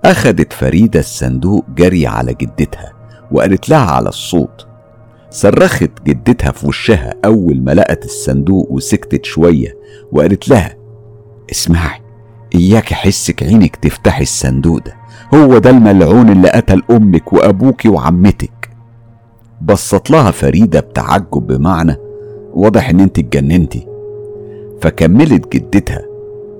أخدت 0.06 0.54
فريدة 0.54 1.00
الصندوق 1.00 1.66
جري 1.76 2.08
على 2.08 2.34
جدتها 2.34 2.94
وقالت 3.32 3.70
لها 3.70 3.92
على 3.92 4.10
الصوت 4.10 4.68
صرخت 5.32 5.92
جدتها 6.06 6.52
في 6.52 6.68
وشها 6.68 7.14
أول 7.26 7.62
ما 7.62 7.72
لقت 7.72 8.06
الصندوق 8.06 8.72
وسكتت 8.72 9.26
شوية 9.26 9.78
وقالت 10.12 10.50
لها 10.50 10.76
اسمعي 11.52 12.02
إياك 12.56 12.94
حسك 12.94 13.44
عينك 13.44 13.76
تفتحي 13.76 14.24
الصندوق 14.24 14.78
ده. 14.86 14.94
هو 15.34 15.58
ده 15.58 15.70
الملعون 15.70 16.30
اللي 16.30 16.50
قتل 16.50 16.82
أمك 16.92 17.34
وأبوك 17.34 17.82
وعمتك. 17.86 18.70
بصت 19.62 20.12
لها 20.12 20.32
فريدة 20.32 20.80
بتعجب 20.80 21.48
بمعنى 21.48 21.96
واضح 22.54 22.90
إن 22.90 23.00
أنت 23.00 23.20
اتجننتي. 23.20 23.88
فكملت 24.82 25.54
جدتها 25.54 26.02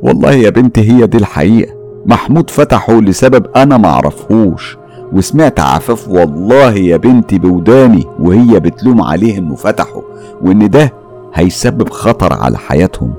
والله 0.02 0.32
يا 0.32 0.50
بنتي 0.50 0.92
هي 0.92 1.08
دي 1.08 1.18
الحقيقة. 1.18 1.74
محمود 2.06 2.50
فتحه 2.50 3.02
لسبب 3.02 3.46
أنا 3.56 3.78
معرفهوش 3.78 4.78
وسمعت 5.14 5.60
عفاف 5.60 6.08
والله 6.08 6.72
يا 6.74 6.98
بنتي 6.98 7.40
بوداني 7.40 8.06
وهي 8.20 8.60
بتلوم 8.60 9.02
عليه 9.02 9.38
انه 9.38 9.56
فتحه 9.56 10.02
وإن 10.42 10.70
ده 10.70 10.94
هيسبب 11.34 11.90
خطر 11.90 12.34
على 12.34 12.58
حياتهم. 12.58 13.14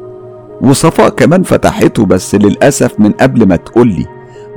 وصفاء 0.61 1.09
كمان 1.09 1.43
فتحته 1.43 2.05
بس 2.07 2.35
للأسف 2.35 3.01
من 3.01 3.13
قبل 3.13 3.49
ما 3.49 3.57
تقولي 3.57 4.07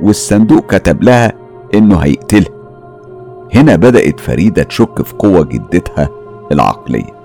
والصندوق 0.02 0.66
كتب 0.74 1.02
لها 1.02 1.32
إنه 1.74 1.96
هيقتلها. 1.96 2.48
هنا 3.54 3.76
بدأت 3.76 4.20
فريدة 4.20 4.62
تشك 4.62 5.02
في 5.02 5.14
قوة 5.14 5.44
جدتها 5.44 6.08
العقلية. 6.52 7.16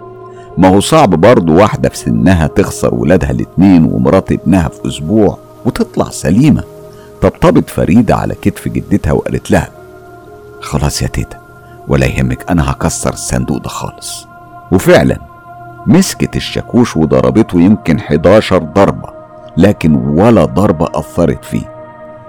ما 0.58 0.68
هو 0.68 0.80
صعب 0.80 1.10
برضه 1.10 1.54
واحدة 1.54 1.90
في 1.90 1.98
سنها 1.98 2.48
تخسر 2.48 2.96
ولادها 2.96 3.32
الاتنين 3.32 3.84
ومرات 3.94 4.32
ابنها 4.32 4.68
في 4.70 4.88
أسبوع 4.88 5.38
وتطلع 5.66 6.10
سليمة. 6.10 6.64
طبطبت 7.22 7.70
فريدة 7.70 8.16
على 8.16 8.36
كتف 8.42 8.68
جدتها 8.68 9.12
وقالت 9.12 9.52
لها 9.52 9.70
خلاص 10.62 11.02
يا 11.02 11.08
تيتا 11.08 11.38
ولا 11.88 12.06
يهمك 12.06 12.52
أنا 12.52 12.72
هكسر 12.72 13.14
الصندوق 13.14 13.58
ده 13.58 13.70
خالص. 13.70 14.28
وفعلا 14.72 15.18
مسكت 15.88 16.36
الشاكوش 16.36 16.98
وضربته 16.98 17.62
يمكن 17.62 17.98
11 17.98 18.58
ضربة 18.58 19.10
لكن 19.58 19.96
ولا 19.96 20.46
ضربة 20.46 20.88
أثرت 20.96 21.46
فيه. 21.46 21.72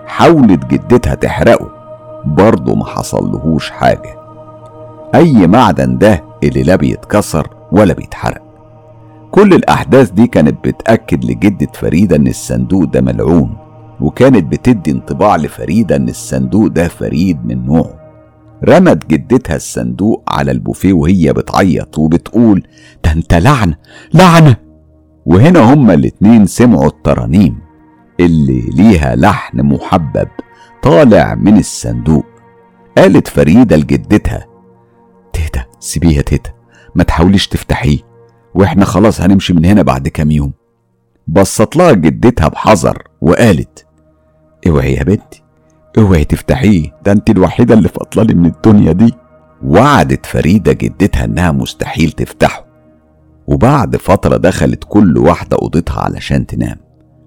حاولت 0.07 0.67
جدتها 0.67 1.15
تحرقه 1.15 1.71
برضه 2.25 2.75
ما 2.75 2.85
حصلهوش 2.85 3.71
حاجة. 3.71 4.17
أي 5.15 5.47
معدن 5.47 5.99
ده 5.99 6.25
اللي 6.43 6.63
لا 6.63 6.77
بيتكسر 6.77 7.49
ولا 7.73 7.95
بيتحرق. 7.95 8.43
كل 9.31 9.55
الأحداث 9.55 10.11
دي 10.11 10.27
كانت 10.27 10.65
بتأكد 10.65 11.25
لجدة 11.25 11.69
فريدة 11.75 12.17
إن 12.17 12.27
الصندوق 12.27 12.85
ده 12.85 13.01
ملعون 13.01 13.57
وكانت 14.01 14.45
بتدي 14.53 14.91
انطباع 14.91 15.37
لفريدة 15.37 15.97
إن 15.97 16.09
الصندوق 16.09 16.67
ده 16.67 16.89
فريد 16.89 17.47
من 17.47 17.67
نوعه. 17.67 18.02
رمت 18.69 19.07
جدتها 19.07 19.57
الصندوق 19.57 20.25
على 20.29 20.51
البوفيه 20.51 20.93
وهي 20.93 21.33
بتعيط 21.33 21.99
وبتقول 21.99 22.67
ده 23.05 23.13
انت 23.13 23.35
لعنة 23.35 23.77
لعنة. 24.15 24.57
وهنا 25.27 25.73
هما 25.75 25.95
الاتنين 25.95 26.47
سمعوا 26.47 26.87
الترانيم 26.87 27.59
اللي 28.21 28.61
ليها 28.75 29.17
لحن 29.17 29.61
محبب 29.63 30.29
طالع 30.83 31.35
من 31.35 31.59
الصندوق. 31.59 32.25
قالت 32.99 33.29
فريدة 33.29 33.77
لجدتها 33.77 34.47
تيتا 35.33 35.65
سيبيها 35.81 36.23
تيتا 36.23 36.51
ما 36.95 37.05
تحاوليش 37.05 37.49
تفتحيه 37.49 37.99
وإحنا 38.55 38.85
خلاص 38.85 39.21
هنمشي 39.21 39.53
من 39.53 39.65
هنا 39.65 39.83
بعد 39.83 40.09
كام 40.09 40.31
يوم. 40.31 40.53
بصت 41.29 41.77
لها 41.77 41.93
جدتها 41.93 42.49
بحذر 42.49 43.03
وقالت 43.21 43.87
اوعي 44.69 44.95
يا 44.95 45.03
بنتي 45.05 45.42
اوعي 45.99 46.25
تفتحيه 46.25 46.93
ده 47.05 47.13
انت 47.13 47.31
الوحيدة 47.31 47.75
اللي 47.75 47.89
فاضلالي 47.89 48.35
من 48.35 48.47
الدنيا 48.47 48.93
دي. 48.93 49.15
وعدت 49.65 50.27
فريدة 50.27 50.73
جدتها 50.73 51.25
انها 51.25 51.53
مستحيل 51.53 52.13
تفتحه. 52.13 52.65
وبعد 53.47 53.97
فترة 53.97 54.37
دخلت 54.37 54.85
كل 54.89 55.19
واحدة 55.19 55.57
أوضتها 55.63 56.01
علشان 56.01 56.47
تنام. 56.47 56.77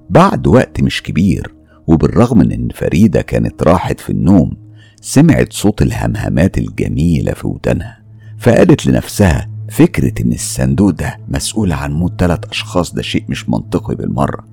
بعد 0.10 0.48
وقت 0.48 0.82
مش 0.82 1.04
كبير 1.04 1.54
وبالرغم 1.88 2.38
من 2.38 2.52
إن 2.52 2.70
فريدة 2.76 3.22
كانت 3.22 3.64
راحت 3.64 4.00
في 4.00 4.10
النوم 4.10 4.54
سمعت 5.02 5.54
صوت 5.54 5.82
الهمهمات 5.82 6.58
الجميلة 6.58 7.34
في 7.34 7.48
ودانها. 7.48 7.98
فقالت 8.38 8.88
لنفسها 8.88 9.50
فكرة 9.70 10.22
إن 10.26 10.32
الصندوق 10.34 10.90
ده 10.90 11.18
مسؤول 11.30 11.72
عن 11.74 11.94
موت 11.94 12.20
تلات 12.20 12.46
أشخاص 12.46 12.94
ده 12.94 13.02
شيء 13.02 13.24
مش 13.30 13.50
منطقي 13.50 13.96
بالمرة. 13.96 14.44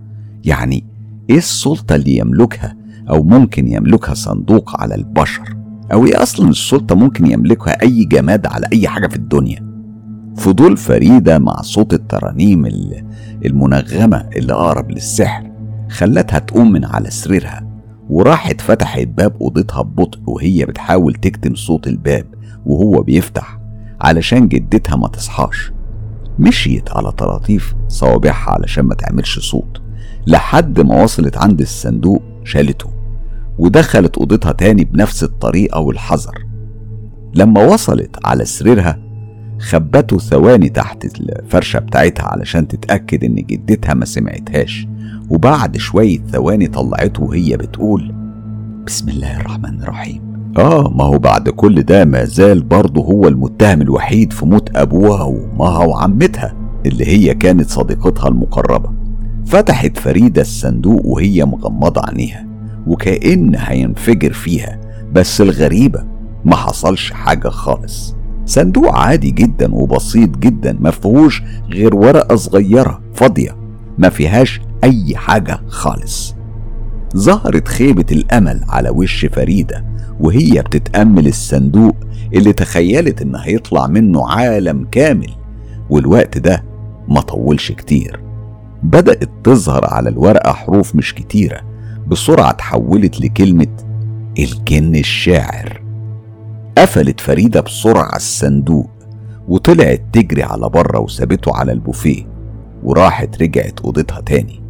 يعني 0.45 0.85
إيه 1.31 1.37
السلطة 1.39 1.95
اللي 1.95 2.17
يملكها 2.17 2.77
أو 3.11 3.23
ممكن 3.23 3.69
يملكها 3.69 4.15
صندوق 4.15 4.81
على 4.81 4.95
البشر 4.95 5.57
أو 5.93 6.07
إيه 6.07 6.23
أصلا 6.23 6.49
السلطة 6.49 6.95
ممكن 6.95 7.27
يملكها 7.27 7.83
أي 7.83 8.05
جماد 8.05 8.47
على 8.47 8.67
أي 8.73 8.89
حاجة 8.89 9.07
في 9.07 9.17
الدنيا. 9.17 9.73
فضول 10.37 10.77
فريدة 10.77 11.39
مع 11.39 11.53
صوت 11.63 11.93
الترانيم 11.95 12.67
المنغمة 13.45 14.29
اللي 14.37 14.53
أقرب 14.53 14.91
للسحر 14.91 15.51
خلتها 15.91 16.39
تقوم 16.39 16.73
من 16.73 16.85
على 16.85 17.11
سريرها 17.11 17.69
وراحت 18.11 18.61
فتحت 18.61 19.07
باب 19.07 19.37
أوضتها 19.41 19.83
ببطء 19.83 20.19
وهي 20.27 20.65
بتحاول 20.65 21.15
تكتم 21.15 21.55
صوت 21.55 21.87
الباب 21.87 22.27
وهو 22.67 23.03
بيفتح 23.03 23.59
علشان 24.01 24.49
جدتها 24.49 24.97
ما 24.97 25.09
تصحاش. 25.09 25.73
مشيت 26.39 26.91
على 26.91 27.13
طراطيف 27.13 27.75
صوابعها 27.89 28.51
علشان 28.51 28.85
ما 28.85 28.95
تعملش 28.95 29.39
صوت 29.39 29.83
لحد 30.27 30.81
ما 30.81 31.03
وصلت 31.03 31.37
عند 31.37 31.61
الصندوق 31.61 32.23
شالته. 32.45 32.92
ودخلت 33.63 34.19
أوضتها 34.19 34.53
تاني 34.53 34.85
بنفس 34.85 35.23
الطريقة 35.23 35.81
والحذر. 35.81 36.47
لما 37.35 37.65
وصلت 37.65 38.17
على 38.25 38.45
سريرها 38.45 38.99
خبته 39.59 40.19
ثواني 40.19 40.69
تحت 40.69 41.05
الفرشة 41.05 41.79
بتاعتها 41.79 42.25
علشان 42.25 42.69
تتأكد 42.69 43.25
إن 43.25 43.35
جدتها 43.35 43.95
ما 43.95 44.05
سمعتهاش. 44.05 44.87
وبعد 45.31 45.77
شوية 45.77 46.19
ثواني 46.19 46.67
طلعته 46.67 47.23
وهي 47.23 47.57
بتقول 47.57 48.15
بسم 48.87 49.09
الله 49.09 49.41
الرحمن 49.41 49.83
الرحيم. 49.83 50.53
آه 50.59 50.93
ما 50.97 51.05
هو 51.05 51.19
بعد 51.19 51.49
كل 51.49 51.83
ده 51.83 52.05
ما 52.05 52.25
زال 52.25 52.63
برضه 52.63 53.03
هو 53.03 53.29
المتهم 53.29 53.83
الوحيد 53.83 54.33
في 54.33 54.47
موت 54.47 54.77
أبوها 54.77 55.23
وأمها 55.23 55.85
وعمتها 55.85 56.55
اللي 56.87 57.07
هي 57.07 57.35
كانت 57.35 57.71
صديقتها 57.71 58.29
المقربة. 58.29 58.93
فتحت 59.47 59.99
فريدة 59.99 60.43
الصندوق 60.43 61.07
وهي 61.07 61.45
مغمضة 61.45 62.03
عينيها. 62.05 62.52
وكأن 62.87 63.55
هينفجر 63.59 64.33
فيها 64.33 64.81
بس 65.13 65.41
الغريبة 65.41 66.05
ما 66.45 66.57
حصلش 66.57 67.13
حاجة 67.13 67.49
خالص. 67.49 68.15
صندوق 68.47 68.95
عادي 68.95 69.31
جدا 69.31 69.75
وبسيط 69.75 70.39
جدا 70.39 70.77
ما 70.81 70.91
فيهوش 70.91 71.43
غير 71.73 71.95
ورقة 71.97 72.37
صغيرة 72.37 73.01
فاضية 73.15 73.57
ما 73.99 74.09
فيهاش 74.09 74.61
أي 74.85 75.17
حاجة 75.17 75.61
خالص. 75.69 76.35
ظهرت 77.17 77.69
خيبة 77.69 78.07
الأمل 78.13 78.61
على 78.69 78.91
وش 78.91 79.27
فريدة 79.27 79.85
وهي 80.21 80.63
بتتأمل 80.63 81.27
الصندوق 81.27 81.97
اللي 82.35 82.53
تخيلت 82.53 83.23
إن 83.23 83.37
هيطلع 83.37 83.87
منه 83.87 84.29
عالم 84.31 84.85
كامل 84.91 85.31
والوقت 85.91 86.39
ده 86.39 86.65
ما 87.09 87.21
طولش 87.21 87.73
كتير. 87.73 88.21
بدأت 88.83 89.31
تظهر 89.45 89.87
على 89.87 90.09
الورقة 90.09 90.53
حروف 90.53 90.95
مش 90.97 91.15
كتيرة 91.15 91.61
بسرعة 92.07 92.51
اتحولت 92.51 93.21
لكلمة 93.21 93.67
الجن 94.39 94.97
الشاعر. 94.97 95.83
قفلت 96.79 97.21
فريدة 97.21 97.61
بسرعة 97.61 98.17
الصندوق 98.17 98.91
وطلعت 99.49 100.03
تجري 100.13 100.43
على 100.43 100.69
بره 100.69 100.99
وسابته 101.01 101.57
على 101.57 101.73
البوفيه 101.73 102.27
وراحت 102.85 103.43
رجعت 103.43 103.81
أوضتها 103.81 104.21
تاني. 104.21 104.61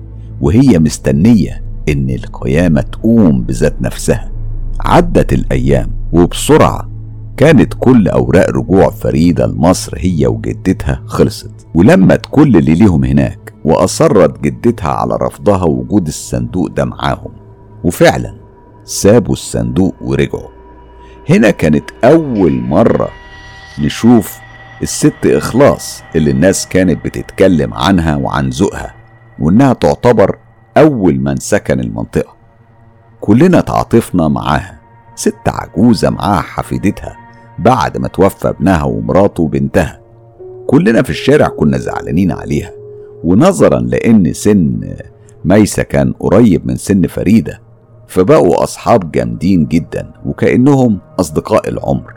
وهي 0.41 0.78
مستنية 0.78 1.62
إن 1.89 2.11
القيامة 2.11 2.80
تقوم 2.80 3.43
بذات 3.43 3.83
نفسها. 3.83 4.33
عدت 4.80 5.33
الأيام 5.33 5.91
وبسرعة 6.12 6.91
كانت 7.37 7.74
كل 7.78 8.09
أوراق 8.09 8.51
رجوع 8.51 8.91
فريدة 8.91 9.47
لمصر 9.47 9.95
هي 9.97 10.26
وجدتها 10.26 11.03
خلصت. 11.07 11.66
ولمت 11.74 12.26
كل 12.30 12.57
اللي 12.57 12.74
ليهم 12.74 13.05
هناك 13.05 13.51
وأصرت 13.64 14.40
جدتها 14.40 14.90
على 14.90 15.18
رفضها 15.22 15.64
وجود 15.64 16.06
الصندوق 16.06 16.66
ده 16.68 16.84
معاهم. 16.84 17.32
وفعلا 17.84 18.34
سابوا 18.84 19.32
الصندوق 19.32 19.94
ورجعوا. 20.00 20.48
هنا 21.30 21.50
كانت 21.50 21.90
أول 22.04 22.52
مرة 22.52 23.08
نشوف 23.78 24.38
الست 24.82 25.26
إخلاص 25.26 26.02
اللي 26.16 26.30
الناس 26.30 26.68
كانت 26.68 27.04
بتتكلم 27.04 27.74
عنها 27.74 28.16
وعن 28.16 28.48
ذوقها 28.48 28.94
وإنها 29.38 29.72
تعتبر 29.72 30.38
أول 30.76 31.20
من 31.20 31.36
سكن 31.36 31.80
المنطقة. 31.80 32.34
كلنا 33.20 33.60
تعاطفنا 33.60 34.28
معاها. 34.28 34.80
ست 35.14 35.48
عجوزة 35.48 36.10
معاها 36.10 36.40
حفيدتها 36.40 37.16
بعد 37.58 37.98
ما 37.98 38.08
توفى 38.08 38.48
ابنها 38.48 38.82
ومراته 38.82 39.42
وبنتها. 39.42 40.00
كلنا 40.66 41.02
في 41.02 41.10
الشارع 41.10 41.48
كنا 41.48 41.78
زعلانين 41.78 42.32
عليها. 42.32 42.70
ونظرا 43.25 43.81
لأن 43.81 44.33
سن 44.33 44.81
ميسة 45.45 45.83
كان 45.83 46.12
قريب 46.12 46.66
من 46.66 46.77
سن 46.77 47.07
فريدة 47.07 47.61
فبقوا 48.09 48.62
أصحاب 48.62 49.11
جامدين 49.11 49.66
جدا 49.66 50.12
وكأنهم 50.27 50.99
أصدقاء 51.20 51.68
العمر. 51.68 52.14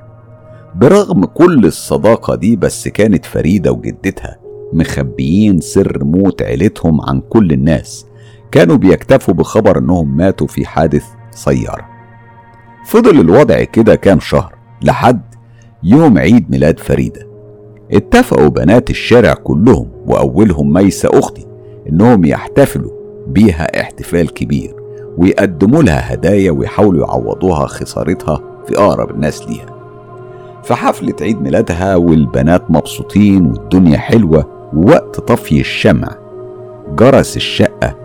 برغم 0.75 1.25
كل 1.25 1.65
الصداقة 1.65 2.35
دي 2.35 2.55
بس 2.55 2.87
كانت 2.87 3.25
فريدة 3.25 3.71
وجدتها 3.71 4.37
مخبيين 4.73 5.59
سر 5.61 6.03
موت 6.03 6.41
عيلتهم 6.41 7.01
عن 7.01 7.21
كل 7.29 7.51
الناس. 7.51 8.05
كانوا 8.51 8.75
بيكتفوا 8.75 9.33
بخبر 9.33 9.77
إنهم 9.77 10.17
ماتوا 10.17 10.47
في 10.47 10.65
حادث 10.65 11.03
سيارة. 11.31 11.85
فضل 12.85 13.19
الوضع 13.19 13.63
كده 13.63 13.95
كام 13.95 14.19
شهر 14.19 14.55
لحد 14.81 15.21
يوم 15.83 16.17
عيد 16.17 16.51
ميلاد 16.51 16.79
فريدة. 16.79 17.34
اتفقوا 17.91 18.47
بنات 18.47 18.89
الشارع 18.89 19.33
كلهم 19.33 19.87
وأولهم 20.07 20.73
ميسة 20.73 21.09
أختي 21.13 21.45
إنهم 21.89 22.25
يحتفلوا 22.25 22.91
بيها 23.27 23.81
احتفال 23.81 24.33
كبير 24.33 24.75
ويقدموا 25.17 25.83
لها 25.83 26.13
هدايا 26.13 26.51
ويحاولوا 26.51 27.07
يعوضوها 27.07 27.67
خسارتها 27.67 28.41
في 28.67 28.77
أقرب 28.77 29.11
الناس 29.11 29.47
ليها. 29.47 29.65
في 30.63 30.75
حفلة 30.75 31.13
عيد 31.21 31.41
ميلادها 31.41 31.95
والبنات 31.95 32.71
مبسوطين 32.71 33.45
والدنيا 33.45 33.97
حلوة 33.97 34.69
ووقت 34.73 35.19
طفي 35.19 35.59
الشمع 35.59 36.07
جرس 36.95 37.37
الشقة 37.37 37.95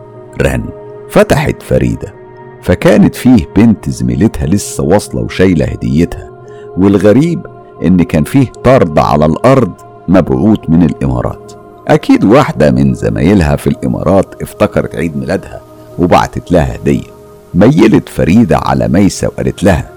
رن 0.43 0.65
فتحت 1.09 1.63
فريدة 1.63 2.15
فكانت 2.63 3.15
فيه 3.15 3.47
بنت 3.57 3.91
زميلتها 3.91 4.47
لسه 4.47 4.85
واصلة 4.85 5.23
وشايلة 5.23 5.65
هديتها 5.65 6.31
والغريب 6.79 7.41
إن 7.85 8.03
كان 8.03 8.25
فيه 8.25 8.47
طرد 8.65 8.99
على 8.99 9.27
الأرض 9.27 9.73
مبعوث 10.09 10.59
من 10.69 10.83
الإمارات. 10.83 11.53
أكيد 11.89 12.25
واحدة 12.25 12.71
من 12.71 12.95
زمايلها 12.95 13.57
في 13.57 13.67
الإمارات 13.67 14.43
افتكرت 14.43 14.95
عيد 14.95 15.17
ميلادها 15.17 15.61
وبعتت 15.99 16.53
لها 16.53 16.77
هدية. 16.77 17.03
ميلت 17.55 18.09
فريدة 18.09 18.59
على 18.59 18.89
ميسة 18.89 19.29
وقالت 19.29 19.65
لها 19.65 19.89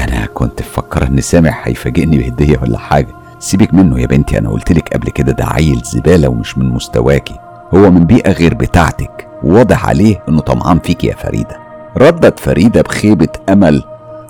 أنا 0.00 0.26
كنت 0.34 0.60
مفكر 0.60 1.06
إن 1.06 1.20
سامح 1.20 1.62
هيفاجئني 1.68 2.18
بهدية 2.18 2.58
ولا 2.62 2.78
حاجة. 2.78 3.08
سيبك 3.38 3.74
منه 3.74 4.00
يا 4.00 4.06
بنتي 4.06 4.38
أنا 4.38 4.50
قلتلك 4.50 4.88
قبل 4.94 5.10
كده 5.10 5.32
ده 5.32 5.44
عيل 5.46 5.80
زبالة 5.84 6.28
ومش 6.28 6.58
من 6.58 6.66
مستواكي. 6.70 7.34
هو 7.74 7.90
من 7.90 8.04
بيئة 8.04 8.32
غير 8.32 8.54
بتاعتك. 8.54 9.28
وواضح 9.44 9.86
عليه 9.88 10.22
إنه 10.28 10.40
طمعان 10.40 10.78
فيك 10.78 11.04
يا 11.04 11.14
فريدة. 11.14 11.56
ردت 11.96 12.38
فريدة 12.40 12.82
بخيبة 12.82 13.28
أمل 13.48 13.82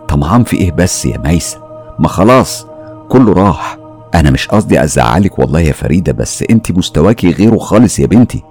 طمعان 0.08 0.44
في 0.44 0.56
إيه 0.56 0.72
بس 0.72 1.06
يا 1.06 1.18
ميسة؟ 1.18 1.58
ما 1.98 2.08
خلاص 2.08 2.66
كله 3.10 3.32
راح. 3.32 3.78
أنا 4.14 4.30
مش 4.30 4.48
قصدي 4.48 4.84
أزعلك 4.84 5.38
والله 5.38 5.60
يا 5.60 5.72
فريدة 5.72 6.12
بس 6.12 6.44
أنت 6.50 6.72
مستواكي 6.72 7.30
غيره 7.30 7.58
خالص 7.58 7.98
يا 7.98 8.06
بنتي. 8.06 8.42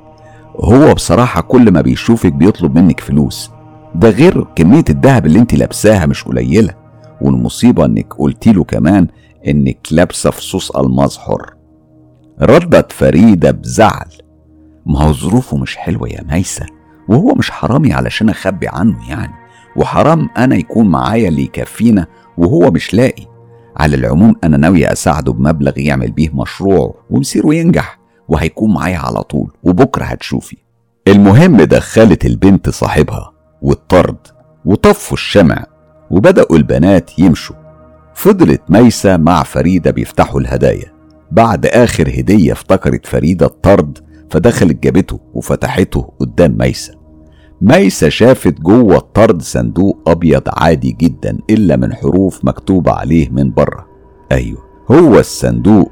هو 0.59 0.93
بصراحة 0.93 1.41
كل 1.41 1.71
ما 1.71 1.81
بيشوفك 1.81 2.33
بيطلب 2.33 2.77
منك 2.77 2.99
فلوس. 2.99 3.51
ده 3.95 4.09
غير 4.09 4.47
كمية 4.55 4.83
الذهب 4.89 5.25
اللي 5.25 5.39
أنت 5.39 5.53
لابساها 5.53 6.05
مش 6.05 6.23
قليلة. 6.23 6.73
والمصيبة 7.21 7.85
إنك 7.85 8.13
قلتي 8.13 8.53
له 8.53 8.63
كمان 8.63 9.07
إنك 9.47 9.87
لابسة 9.91 10.29
فصوص 10.29 10.71
ألماظ 10.71 11.17
حر. 11.17 11.53
ردت 12.41 12.91
فريدة 12.91 13.51
بزعل. 13.51 14.07
ما 14.85 14.99
هو 14.99 15.13
ظروفه 15.13 15.57
مش 15.57 15.77
حلوة 15.77 16.09
يا 16.09 16.23
ميسة 16.31 16.65
وهو 17.09 17.33
مش 17.35 17.51
حرامي 17.51 17.93
علشان 17.93 18.29
أخبي 18.29 18.67
عنه 18.67 19.09
يعني. 19.09 19.33
وحرام 19.75 20.29
أنا 20.37 20.55
يكون 20.55 20.87
معايا 20.87 21.29
اللي 21.29 21.43
يكفينا 21.43 22.07
وهو 22.37 22.71
مش 22.71 22.93
لاقي. 22.93 23.38
على 23.79 23.95
العموم 23.95 24.35
أنا 24.43 24.57
ناوية 24.57 24.91
أساعده 24.91 25.33
بمبلغ 25.33 25.79
يعمل 25.79 26.11
بيه 26.11 26.29
مشروع 26.33 26.95
ومصيره 27.09 27.55
ينجح 27.55 27.99
وهيكون 28.27 28.73
معايا 28.73 28.97
على 28.97 29.23
طول 29.23 29.51
وبكرة 29.63 30.03
هتشوفي. 30.03 30.57
المهم 31.07 31.57
دخلت 31.57 32.25
البنت 32.25 32.69
صاحبها 32.69 33.31
والطرد 33.61 34.17
وطفوا 34.65 35.13
الشمع 35.17 35.65
وبدأوا 36.11 36.57
البنات 36.57 37.19
يمشوا. 37.19 37.55
فضلت 38.15 38.61
ميسة 38.69 39.17
مع 39.17 39.43
فريدة 39.43 39.91
بيفتحوا 39.91 40.39
الهدايا. 40.39 40.93
بعد 41.31 41.65
آخر 41.65 42.09
هدية 42.09 42.51
افتكرت 42.51 43.05
فريدة 43.05 43.45
الطرد 43.45 43.97
فدخلت 44.29 44.83
جابته 44.83 45.19
وفتحته 45.33 46.13
قدام 46.19 46.57
ميسة. 46.59 46.98
ميسة 47.61 48.09
شافت 48.09 48.61
جوه 48.61 48.97
الطرد 48.97 49.41
صندوق 49.41 49.97
أبيض 50.07 50.43
عادي 50.47 50.91
جدا 50.91 51.37
إلا 51.49 51.75
من 51.75 51.93
حروف 51.95 52.45
مكتوبة 52.45 52.91
عليه 52.91 53.29
من 53.29 53.51
بره. 53.51 53.87
أيوه 54.31 54.63
هو 54.91 55.19
الصندوق. 55.19 55.91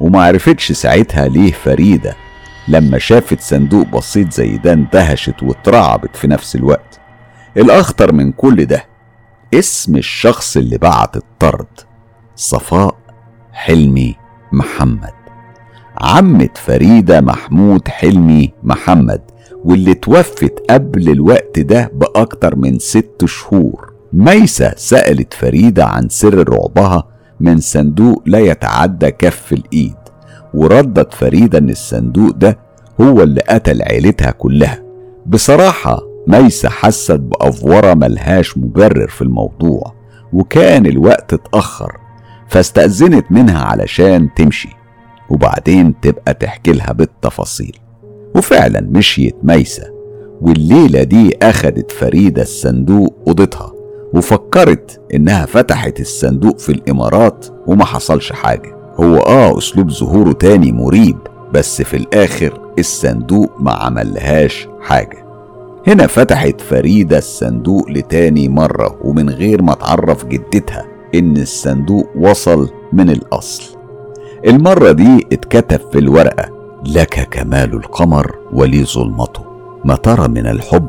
وما 0.00 0.22
عرفتش 0.24 0.72
ساعتها 0.72 1.28
ليه 1.28 1.52
فريدة. 1.52 2.14
لما 2.68 2.98
شافت 2.98 3.40
صندوق 3.40 3.86
بسيط 3.86 4.32
زي 4.32 4.56
ده 4.56 4.72
اندهشت 4.72 5.42
واترعبت 5.42 6.16
في 6.16 6.26
نفس 6.26 6.56
الوقت. 6.56 7.00
الأخطر 7.56 8.12
من 8.12 8.32
كل 8.32 8.64
ده 8.64 8.84
اسم 9.54 9.96
الشخص 9.96 10.56
اللي 10.56 10.78
بعت 10.78 11.16
الطرد 11.16 11.80
صفاء 12.36 12.96
حلمي 13.52 14.16
محمد. 14.52 15.17
عمة 16.00 16.48
فريدة 16.54 17.20
محمود 17.20 17.88
حلمي 17.88 18.52
محمد 18.62 19.20
واللي 19.64 19.94
توفت 19.94 20.54
قبل 20.70 21.10
الوقت 21.10 21.58
ده 21.58 21.90
بأكتر 21.94 22.56
من 22.56 22.78
ست 22.78 23.24
شهور. 23.24 23.92
ميسة 24.12 24.72
سألت 24.76 25.34
فريدة 25.34 25.84
عن 25.84 26.08
سر 26.08 26.48
رعبها 26.48 27.08
من 27.40 27.60
صندوق 27.60 28.22
لا 28.26 28.38
يتعدى 28.38 29.10
كف 29.10 29.52
الإيد 29.52 29.94
وردت 30.54 31.14
فريدة 31.14 31.58
إن 31.58 31.70
الصندوق 31.70 32.30
ده 32.30 32.58
هو 33.00 33.22
اللي 33.22 33.40
قتل 33.48 33.82
عيلتها 33.82 34.30
كلها. 34.30 34.82
بصراحة 35.26 36.00
ميسة 36.26 36.68
حست 36.68 37.12
بأفورة 37.12 37.94
ملهاش 37.94 38.58
مبرر 38.58 39.08
في 39.08 39.22
الموضوع 39.22 39.94
وكان 40.32 40.86
الوقت 40.86 41.32
اتأخر 41.32 41.92
فاستأذنت 42.48 43.32
منها 43.32 43.64
علشان 43.64 44.28
تمشي. 44.36 44.77
وبعدين 45.30 46.00
تبقى 46.00 46.34
تحكي 46.34 46.72
لها 46.72 46.92
بالتفاصيل. 46.92 47.76
وفعلا 48.36 48.80
مشيت 48.90 49.36
ميسة 49.42 49.84
والليلة 50.40 51.02
دي 51.02 51.30
أخدت 51.42 51.90
فريدة 51.92 52.42
الصندوق 52.42 53.14
أوضتها 53.28 53.72
وفكرت 54.14 55.00
إنها 55.14 55.46
فتحت 55.46 56.00
الصندوق 56.00 56.58
في 56.58 56.72
الإمارات 56.72 57.46
وما 57.66 57.84
حصلش 57.84 58.32
حاجة. 58.32 58.76
هو 59.00 59.16
آه 59.16 59.58
أسلوب 59.58 59.90
ظهوره 59.90 60.32
تاني 60.32 60.72
مريب 60.72 61.18
بس 61.54 61.82
في 61.82 61.96
الآخر 61.96 62.60
الصندوق 62.78 63.60
ما 63.60 63.72
عملهاش 63.72 64.68
حاجة. 64.80 65.24
هنا 65.86 66.06
فتحت 66.06 66.60
فريدة 66.60 67.18
الصندوق 67.18 67.90
لتاني 67.90 68.48
مرة 68.48 68.98
ومن 69.04 69.30
غير 69.30 69.62
ما 69.62 69.74
تعرف 69.74 70.24
جدتها 70.26 70.86
إن 71.14 71.36
الصندوق 71.36 72.08
وصل 72.16 72.70
من 72.92 73.10
الأصل. 73.10 73.77
المرة 74.46 74.92
دي 74.92 75.26
اتكتب 75.32 75.80
في 75.92 75.98
الورقة 75.98 76.48
لك 76.86 77.28
كمال 77.30 77.74
القمر 77.74 78.34
ولي 78.52 78.84
ظلمته 78.84 79.42
ما 79.84 79.96
ترى 79.96 80.28
من 80.28 80.46
الحب 80.46 80.88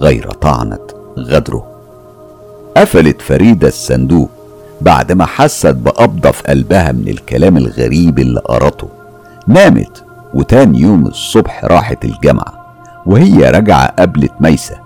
غير 0.00 0.30
طعنة 0.30 0.78
غدره. 1.18 1.66
قفلت 2.76 3.22
فريدة 3.22 3.68
الصندوق 3.68 4.30
بعد 4.80 5.12
ما 5.12 5.26
حست 5.26 5.66
بقبضة 5.74 6.30
في 6.30 6.42
قلبها 6.42 6.92
من 6.92 7.08
الكلام 7.08 7.56
الغريب 7.56 8.18
اللي 8.18 8.40
قرته 8.40 8.88
نامت 9.46 10.04
وتاني 10.34 10.80
يوم 10.80 11.06
الصبح 11.06 11.64
راحت 11.64 12.04
الجامعة 12.04 12.66
وهي 13.06 13.50
راجعة 13.50 13.86
قابلت 13.86 14.32
ميسة 14.40 14.76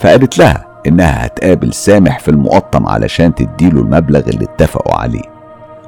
فقالت 0.00 0.38
لها 0.38 0.64
إنها 0.86 1.26
هتقابل 1.26 1.72
سامح 1.72 2.18
في 2.20 2.28
المقطم 2.30 2.86
علشان 2.86 3.34
تديله 3.34 3.80
المبلغ 3.80 4.20
اللي 4.28 4.44
اتفقوا 4.44 4.94
عليه. 4.94 5.33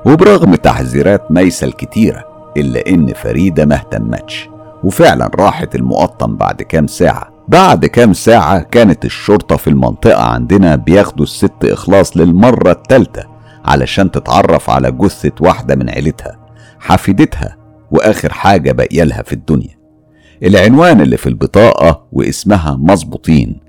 وبرغم 0.06 0.54
تحذيرات 0.54 1.30
ميسة 1.30 1.66
الكتيرة 1.66 2.24
إلا 2.56 2.88
إن 2.88 3.12
فريدة 3.12 3.64
ما 3.66 3.74
اهتمتش 3.74 4.48
وفعلا 4.84 5.30
راحت 5.34 5.74
المقطم 5.74 6.36
بعد 6.36 6.62
كام 6.62 6.86
ساعة. 6.86 7.32
بعد 7.48 7.86
كام 7.86 8.12
ساعة 8.12 8.60
كانت 8.62 9.04
الشرطة 9.04 9.56
في 9.56 9.70
المنطقة 9.70 10.22
عندنا 10.22 10.76
بياخدوا 10.76 11.24
الست 11.24 11.64
إخلاص 11.64 12.16
للمرة 12.16 12.70
التالتة 12.70 13.24
علشان 13.64 14.10
تتعرف 14.10 14.70
على 14.70 14.92
جثة 14.92 15.32
واحدة 15.40 15.74
من 15.74 15.90
عيلتها 15.90 16.38
حفيدتها 16.78 17.56
وآخر 17.90 18.32
حاجة 18.32 18.72
باقية 18.72 19.04
في 19.04 19.32
الدنيا. 19.32 19.76
العنوان 20.42 21.00
اللي 21.00 21.16
في 21.16 21.28
البطاقة 21.28 22.06
واسمها 22.12 22.76
مظبوطين 22.80 23.60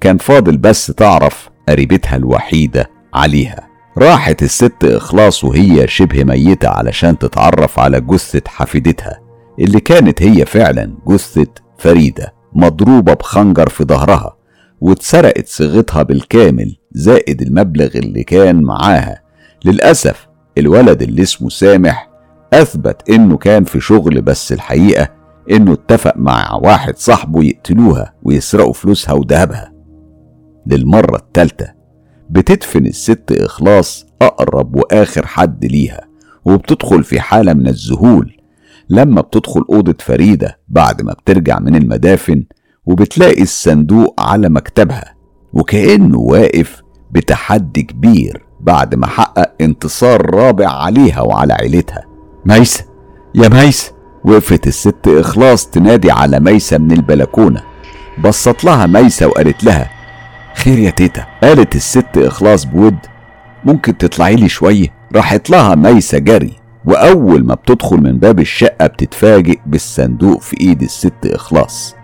كان 0.00 0.18
فاضل 0.18 0.56
بس 0.56 0.86
تعرف 0.86 1.50
قريبتها 1.68 2.16
الوحيدة 2.16 2.90
عليها. 3.14 3.71
راحت 3.98 4.42
الست 4.42 4.84
إخلاص 4.84 5.44
وهي 5.44 5.88
شبه 5.88 6.24
ميتة 6.24 6.68
علشان 6.68 7.18
تتعرف 7.18 7.78
على 7.78 8.00
جثة 8.00 8.42
حفيدتها 8.46 9.20
اللي 9.58 9.80
كانت 9.80 10.22
هي 10.22 10.44
فعلا 10.44 10.94
جثة 11.08 11.46
فريدة 11.78 12.34
مضروبة 12.52 13.14
بخنجر 13.14 13.68
في 13.68 13.84
ظهرها 13.84 14.36
واتسرقت 14.80 15.48
صيغتها 15.48 16.02
بالكامل 16.02 16.76
زائد 16.92 17.42
المبلغ 17.42 17.90
اللي 17.94 18.24
كان 18.24 18.62
معاها. 18.62 19.22
للأسف 19.64 20.28
الولد 20.58 21.02
اللي 21.02 21.22
اسمه 21.22 21.48
سامح 21.48 22.10
أثبت 22.52 23.10
إنه 23.10 23.36
كان 23.36 23.64
في 23.64 23.80
شغل 23.80 24.22
بس 24.22 24.52
الحقيقة 24.52 25.08
إنه 25.50 25.72
اتفق 25.72 26.12
مع 26.16 26.54
واحد 26.54 26.96
صاحبه 26.96 27.44
يقتلوها 27.44 28.14
ويسرقوا 28.22 28.72
فلوسها 28.72 29.12
وذهبها. 29.12 29.72
للمرة 30.66 31.16
التالتة 31.16 31.81
بتدفن 32.32 32.86
الست 32.86 33.32
إخلاص 33.32 34.06
أقرب 34.22 34.76
وآخر 34.76 35.26
حد 35.26 35.64
ليها 35.64 36.00
وبتدخل 36.44 37.04
في 37.04 37.20
حالة 37.20 37.52
من 37.52 37.68
الذهول. 37.68 38.36
لما 38.90 39.20
بتدخل 39.20 39.64
أوضة 39.72 39.94
فريدة 40.00 40.58
بعد 40.68 41.02
ما 41.02 41.12
بترجع 41.12 41.58
من 41.58 41.76
المدافن 41.76 42.44
وبتلاقي 42.86 43.42
الصندوق 43.42 44.20
على 44.20 44.48
مكتبها 44.48 45.14
وكأنه 45.52 46.18
واقف 46.18 46.82
بتحدي 47.10 47.82
كبير 47.82 48.44
بعد 48.60 48.94
ما 48.94 49.06
حقق 49.06 49.52
انتصار 49.60 50.34
رابع 50.34 50.68
عليها 50.68 51.20
وعلى 51.20 51.52
عيلتها. 51.54 52.02
ميسة! 52.46 52.84
يا 53.34 53.48
ميسة! 53.48 53.92
وقفت 54.24 54.66
الست 54.66 55.08
إخلاص 55.08 55.66
تنادي 55.66 56.10
على 56.10 56.40
ميسة 56.40 56.78
من 56.78 56.92
البلكونة. 56.92 57.62
بصت 58.24 58.64
لها 58.64 58.86
ميسة 58.86 59.26
وقالت 59.26 59.64
لها 59.64 59.90
خير 60.64 60.78
يا 60.78 60.90
تيتا. 60.90 61.26
قالت 61.42 61.76
الست 61.76 62.18
إخلاص 62.18 62.64
بود 62.64 62.96
ممكن 63.64 63.98
تطلعي 63.98 64.36
لي 64.36 64.48
شوية؟ 64.48 64.88
راحت 65.16 65.50
لها 65.50 65.74
ميسة 65.74 66.18
جري 66.18 66.52
وأول 66.84 67.44
ما 67.44 67.54
بتدخل 67.54 67.96
من 67.96 68.18
باب 68.18 68.40
الشقة 68.40 68.86
بتتفاجئ 68.86 69.58
بالصندوق 69.66 70.40
في 70.40 70.60
إيد 70.60 70.82
الست 70.82 71.26
إخلاص 71.26 71.94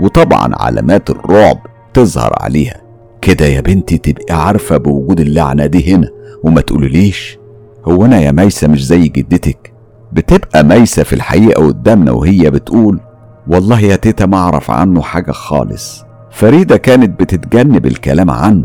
وطبعا 0.00 0.54
علامات 0.54 1.10
الرعب 1.10 1.58
تظهر 1.94 2.32
عليها. 2.40 2.80
كده 3.22 3.46
يا 3.46 3.60
بنتي 3.60 3.98
تبقي 3.98 4.34
عارفة 4.46 4.76
بوجود 4.76 5.20
اللعنة 5.20 5.66
دي 5.66 5.94
هنا 5.94 6.08
وما 6.44 6.60
تقوليليش. 6.60 7.38
هو 7.84 8.04
أنا 8.04 8.20
يا 8.20 8.32
ميسة 8.32 8.68
مش 8.68 8.86
زي 8.86 9.08
جدتك؟ 9.08 9.72
بتبقى 10.12 10.64
ميسة 10.64 11.02
في 11.02 11.12
الحقيقة 11.12 11.66
قدامنا 11.66 12.12
وهي 12.12 12.50
بتقول 12.50 13.00
والله 13.48 13.80
يا 13.80 13.96
تيتا 13.96 14.26
ما 14.26 14.36
أعرف 14.36 14.70
عنه 14.70 15.02
حاجة 15.02 15.32
خالص. 15.32 16.07
فريدة 16.38 16.76
كانت 16.76 17.20
بتتجنب 17.20 17.86
الكلام 17.86 18.30
عنه. 18.30 18.64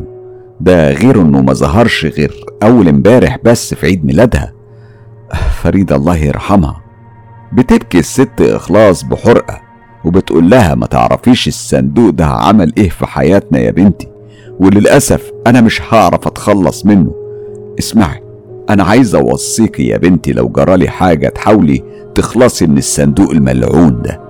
ده 0.61 0.91
غير 0.93 1.21
إنه 1.21 1.41
ما 1.41 1.53
ظهرش 1.53 2.05
غير 2.05 2.45
أول 2.63 2.87
امبارح 2.87 3.37
بس 3.43 3.73
في 3.73 3.85
عيد 3.85 4.05
ميلادها. 4.05 4.53
فريدة 5.63 5.95
الله 5.95 6.15
يرحمها. 6.17 6.81
بتبكي 7.53 7.99
الست 7.99 8.41
إخلاص 8.41 9.03
بحرقة 9.03 9.61
وبتقول 10.05 10.49
لها 10.49 10.75
ما 10.75 10.85
تعرفيش 10.85 11.47
الصندوق 11.47 12.09
ده 12.09 12.25
عمل 12.25 12.73
إيه 12.77 12.89
في 12.89 13.05
حياتنا 13.07 13.59
يا 13.59 13.71
بنتي. 13.71 14.07
وللأسف 14.59 15.31
أنا 15.47 15.61
مش 15.61 15.81
هعرف 15.93 16.27
أتخلص 16.27 16.85
منه. 16.85 17.11
اسمعي 17.79 18.23
أنا 18.69 18.83
عايزة 18.83 19.19
أوصيكي 19.19 19.87
يا 19.87 19.97
بنتي 19.97 20.33
لو 20.33 20.47
جرالي 20.49 20.89
حاجة 20.89 21.27
تحاولي 21.29 21.83
تخلصي 22.15 22.67
من 22.67 22.77
الصندوق 22.77 23.31
الملعون 23.31 24.01
ده. 24.01 24.21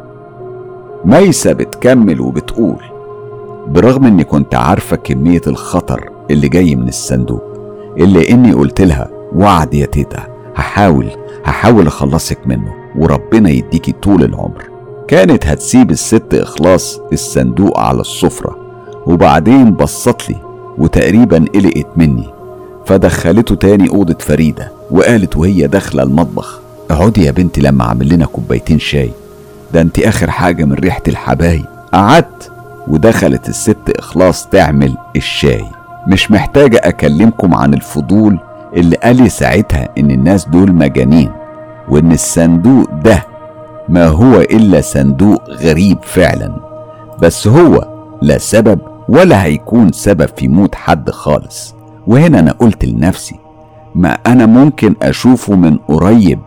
ميسة 1.05 1.53
بتكمل 1.53 2.21
وبتقول 2.21 2.92
برغم 3.68 4.05
إني 4.05 4.24
كنت 4.24 4.55
عارفة 4.55 4.95
كمية 4.95 5.41
الخطر 5.47 6.09
اللي 6.32 6.47
جاي 6.49 6.76
من 6.76 6.88
الصندوق 6.88 7.43
إلا 7.97 8.30
إني 8.30 8.53
قلت 8.53 8.82
لها 8.82 9.09
وعد 9.36 9.74
يا 9.74 9.86
تيتا 9.86 10.24
هحاول 10.55 11.07
هحاول 11.45 11.88
أخلصك 11.88 12.38
منه 12.47 12.74
وربنا 12.95 13.49
يديكي 13.49 13.91
طول 13.91 14.24
العمر. 14.24 14.64
كانت 15.07 15.47
هتسيب 15.47 15.91
الست 15.91 16.34
إخلاص 16.34 16.99
الصندوق 17.14 17.80
على 17.80 18.01
السفرة 18.01 18.57
وبعدين 19.07 19.72
بصت 19.72 20.30
لي 20.30 20.36
وتقريبا 20.78 21.45
قلقت 21.55 21.88
مني 21.95 22.28
فدخلته 22.86 23.55
تاني 23.55 23.89
أوضة 23.89 24.18
فريدة 24.20 24.72
وقالت 24.91 25.38
وهي 25.38 25.68
داخلة 25.68 26.03
المطبخ 26.03 26.59
اقعدي 26.91 27.26
يا 27.26 27.32
بنتي 27.32 27.61
لما 27.61 27.84
أعمل 27.84 28.09
لنا 28.14 28.26
كوبايتين 28.26 28.80
شاي 28.80 29.11
ده 29.74 29.82
انت 29.82 29.99
آخر 29.99 30.30
حاجة 30.32 30.66
من 30.66 30.74
ريحة 30.74 31.01
الحبايب. 31.07 31.66
قعدت 31.93 32.51
ودخلت 32.88 33.49
الست 33.49 33.89
إخلاص 33.99 34.47
تعمل 34.47 34.97
الشاي. 35.15 35.65
مش 36.07 36.31
محتاجة 36.31 36.81
أكلمكم 36.84 37.53
عن 37.55 37.73
الفضول 37.73 38.39
اللي 38.75 38.95
قال 38.95 39.15
لي 39.15 39.29
ساعتها 39.29 39.89
إن 39.97 40.11
الناس 40.11 40.45
دول 40.45 40.71
مجانين 40.71 41.31
وإن 41.89 42.11
الصندوق 42.11 42.89
ده 43.03 43.23
ما 43.89 44.05
هو 44.07 44.41
إلا 44.41 44.81
صندوق 44.81 45.49
غريب 45.49 45.97
فعلا. 46.03 46.55
بس 47.21 47.47
هو 47.47 47.88
لا 48.21 48.38
سبب 48.38 48.79
ولا 49.09 49.43
هيكون 49.43 49.91
سبب 49.91 50.29
في 50.38 50.47
موت 50.47 50.75
حد 50.75 51.09
خالص. 51.09 51.75
وهنا 52.07 52.39
أنا 52.39 52.51
قلت 52.51 52.86
لنفسي 52.86 53.36
ما 53.95 54.13
أنا 54.27 54.45
ممكن 54.45 54.95
أشوفه 55.01 55.55
من 55.55 55.77
قريب 55.77 56.39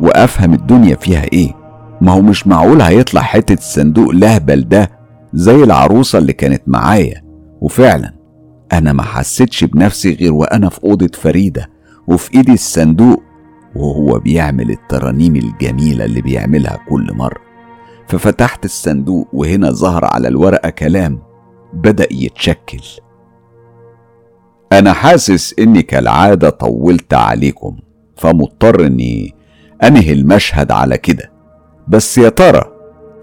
وأفهم 0.00 0.52
الدنيا 0.52 0.94
فيها 0.96 1.24
إيه؟ 1.32 1.52
ما 2.00 2.12
هو 2.12 2.20
مش 2.20 2.46
معقول 2.46 2.82
هيطلع 2.82 3.20
حتة 3.20 3.56
صندوق 3.60 4.10
لهبل 4.10 4.68
ده 4.68 4.90
زي 5.36 5.64
العروسة 5.64 6.18
اللي 6.18 6.32
كانت 6.32 6.62
معايا. 6.66 7.22
وفعلا 7.60 8.14
أنا 8.72 8.92
ما 8.92 9.02
حسيتش 9.02 9.64
بنفسي 9.64 10.14
غير 10.14 10.32
وأنا 10.32 10.68
في 10.68 10.84
أوضة 10.84 11.10
فريدة 11.14 11.70
وفي 12.08 12.34
إيدي 12.34 12.52
الصندوق 12.52 13.22
وهو 13.74 14.18
بيعمل 14.18 14.70
الترانيم 14.70 15.36
الجميلة 15.36 16.04
اللي 16.04 16.20
بيعملها 16.22 16.78
كل 16.88 17.06
مرة. 17.14 17.40
ففتحت 18.08 18.64
الصندوق 18.64 19.28
وهنا 19.32 19.70
ظهر 19.70 20.04
على 20.04 20.28
الورقة 20.28 20.70
كلام 20.70 21.22
بدأ 21.72 22.06
يتشكل. 22.10 22.82
أنا 24.72 24.92
حاسس 24.92 25.54
إني 25.58 25.82
كالعادة 25.82 26.50
طولت 26.50 27.14
عليكم 27.14 27.76
فمضطر 28.16 28.86
إني 28.86 29.34
أنهي 29.84 30.12
المشهد 30.12 30.72
على 30.72 30.98
كده. 30.98 31.32
بس 31.88 32.18
يا 32.18 32.28
ترى 32.28 32.64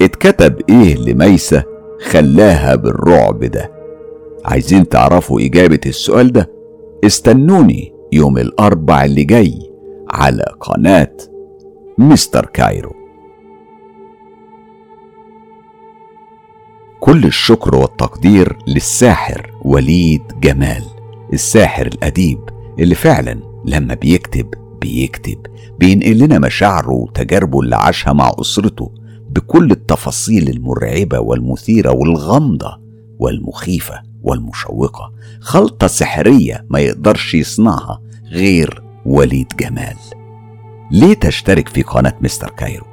اتكتب 0.01 0.61
إيه 0.70 0.95
لميسة؟ 0.95 1.72
خلاها 2.02 2.76
بالرعب 2.76 3.44
ده. 3.44 3.72
عايزين 4.46 4.89
تعرفوا 4.89 5.41
إجابة 5.41 5.80
السؤال 5.86 6.32
ده؟ 6.32 6.50
استنوني 7.06 7.94
يوم 8.12 8.38
الأربع 8.38 9.06
اللي 9.06 9.24
جاي 9.24 9.72
على 10.10 10.44
قناة 10.62 11.18
مستر 11.98 12.46
كايرو. 12.46 12.94
كل 17.00 17.26
الشكر 17.26 17.76
والتقدير 17.76 18.58
للساحر 18.68 19.52
وليد 19.62 20.22
جمال 20.41 20.84
الساحر 21.34 21.88
الأديب 21.88 22.39
اللي 22.80 22.96
فعلا 22.96 23.39
لما 23.66 23.94
بيكتب 23.94 24.54
بيكتب 24.82 25.38
بينقل 25.80 26.18
لنا 26.18 26.39
مشاعره 26.39 26.91
وتجاربه 26.94 27.60
اللي 27.60 27.76
عاشها 27.76 28.14
مع 28.14 28.32
أسرته 28.41 28.91
بكل 29.36 29.72
التفاصيل 29.72 30.50
المرعبة 30.50 31.20
والمثيرة 31.20 31.92
والغامضة 31.92 32.80
والمخيفة 33.20 34.02
والمشوقة 34.24 35.14
خلطة 35.40 35.88
سحرية 35.88 36.66
ما 36.70 36.80
يقدرش 36.80 37.34
يصنعها 37.34 38.02
غير 38.32 38.84
وليد 39.06 39.48
جمال 39.60 39.96
ليه 40.92 41.14
تشترك 41.14 41.70
في 41.70 41.82
قناة 41.82 42.14
مستر 42.22 42.50
كايرو؟ 42.50 42.86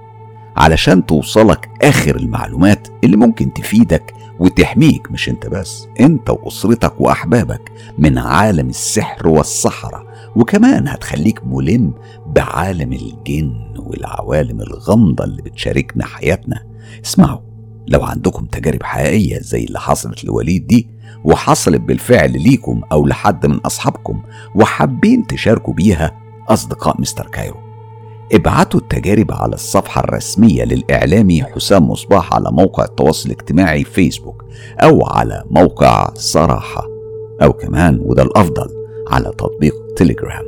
علشان 0.57 1.07
توصلك 1.07 1.69
آخر 1.83 2.17
المعلومات 2.17 2.89
اللي 3.05 3.17
ممكن 3.17 3.53
تفيدك 3.53 4.15
وتحميك 4.41 5.11
مش 5.11 5.29
انت 5.29 5.47
بس 5.47 5.87
انت 6.01 6.31
وأسرتك 6.31 7.01
وأحبابك 7.01 7.73
من 7.99 8.19
عالم 8.19 8.69
السحر 8.69 9.29
والسحرة 9.29 10.07
وكمان 10.37 10.89
هتخليك 10.89 11.41
ملم 11.47 11.93
بعالم 12.27 12.93
الجن 12.93 13.75
والعوالم 13.77 14.61
الغامضة 14.61 15.25
اللي 15.25 15.43
بتشاركنا 15.43 16.05
حياتنا. 16.07 16.63
اسمعوا 17.05 17.41
لو 17.89 18.03
عندكم 18.03 18.45
تجارب 18.47 18.83
حقيقية 18.83 19.39
زي 19.39 19.65
اللي 19.65 19.81
حصلت 19.81 20.25
لوليد 20.25 20.67
دي 20.67 20.89
وحصلت 21.25 21.81
بالفعل 21.81 22.33
ليكم 22.43 22.83
أو 22.93 23.07
لحد 23.07 23.47
من 23.47 23.57
أصحابكم 23.57 24.23
وحابين 24.55 25.27
تشاركوا 25.27 25.75
بيها 25.75 26.21
أصدقاء 26.49 27.01
مستر 27.01 27.27
كايرو 27.27 27.57
ابعتوا 28.33 28.81
التجارب 28.81 29.33
على 29.33 29.55
الصفحة 29.55 30.01
الرسمية 30.05 30.65
للإعلامي 30.65 31.43
حسام 31.45 31.91
مصباح 31.91 32.35
على 32.35 32.51
موقع 32.53 32.85
التواصل 32.85 33.31
الاجتماعي 33.31 33.85
فيسبوك 33.85 34.45
أو 34.83 35.07
على 35.07 35.45
موقع 35.51 36.11
صراحة. 36.15 36.89
أو 37.43 37.53
كمان 37.53 38.01
وده 38.05 38.23
الأفضل 38.23 38.69
على 39.09 39.31
تطبيق 39.39 39.75
تليجرام 39.97 40.45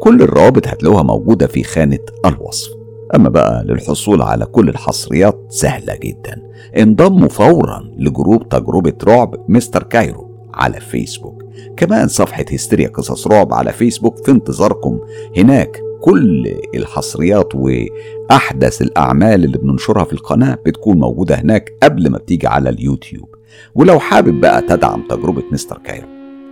كل 0.00 0.22
الروابط 0.22 0.66
هتلاقوها 0.68 1.02
موجودة 1.02 1.46
في 1.46 1.62
خانة 1.64 1.98
الوصف. 2.26 2.70
أما 3.14 3.28
بقى 3.28 3.64
للحصول 3.64 4.22
على 4.22 4.46
كل 4.46 4.68
الحصريات 4.68 5.40
سهلة 5.48 5.96
جدا. 5.96 6.42
انضموا 6.78 7.28
فورا 7.28 7.90
ل 7.96 8.05
group 8.05 8.48
تجربة 8.48 8.92
رعب 9.04 9.34
مستر 9.48 9.82
كايرو 9.82 10.30
على 10.54 10.80
فيسبوك. 10.80 11.42
كمان 11.76 12.08
صفحة 12.08 12.44
هستيريا 12.52 12.88
قصص 12.88 13.26
رعب 13.26 13.54
على 13.54 13.72
فيسبوك 13.72 14.24
في 14.24 14.30
انتظاركم 14.30 14.98
هناك. 15.36 15.82
كل 16.02 16.54
الحصريات 16.74 17.48
وأحدث 17.54 18.82
الأعمال 18.82 19.44
اللي 19.44 19.58
بننشرها 19.58 20.04
في 20.04 20.12
القناة 20.12 20.58
بتكون 20.66 20.98
موجودة 20.98 21.34
هناك 21.34 21.72
قبل 21.82 22.10
ما 22.10 22.18
بتيجي 22.18 22.46
على 22.46 22.70
اليوتيوب. 22.70 23.34
ولو 23.74 23.98
حابب 23.98 24.40
بقى 24.40 24.62
تدعم 24.62 25.02
تجربة 25.08 25.42
مستر 25.52 25.78
كايرو 25.78 26.06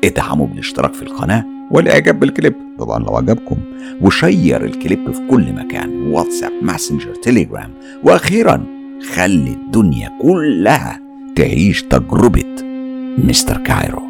ادعموا 0.05 0.46
بالاشتراك 0.46 0.94
في 0.94 1.03
القناة 1.03 1.44
والإعجاب 1.70 2.20
بالكليب. 2.20 2.55
طبعا 2.78 2.98
لو 3.05 3.16
عجبكم 3.16 3.57
و 4.02 4.13
share 4.13 4.64
الكليب 4.64 5.12
في 5.12 5.20
كل 5.30 5.53
مكان 5.53 6.12
واتساب 6.12 6.53
ماسنجر 6.62 7.14
تليجرام 7.14 7.74
وأخيرا 8.05 8.66
خلي 9.14 9.51
الدنيا 9.51 10.11
كلها 10.22 11.01
تعيش 11.36 11.82
تجربة 11.82 12.55
مستر 13.18 13.57
كايرو. 13.57 14.09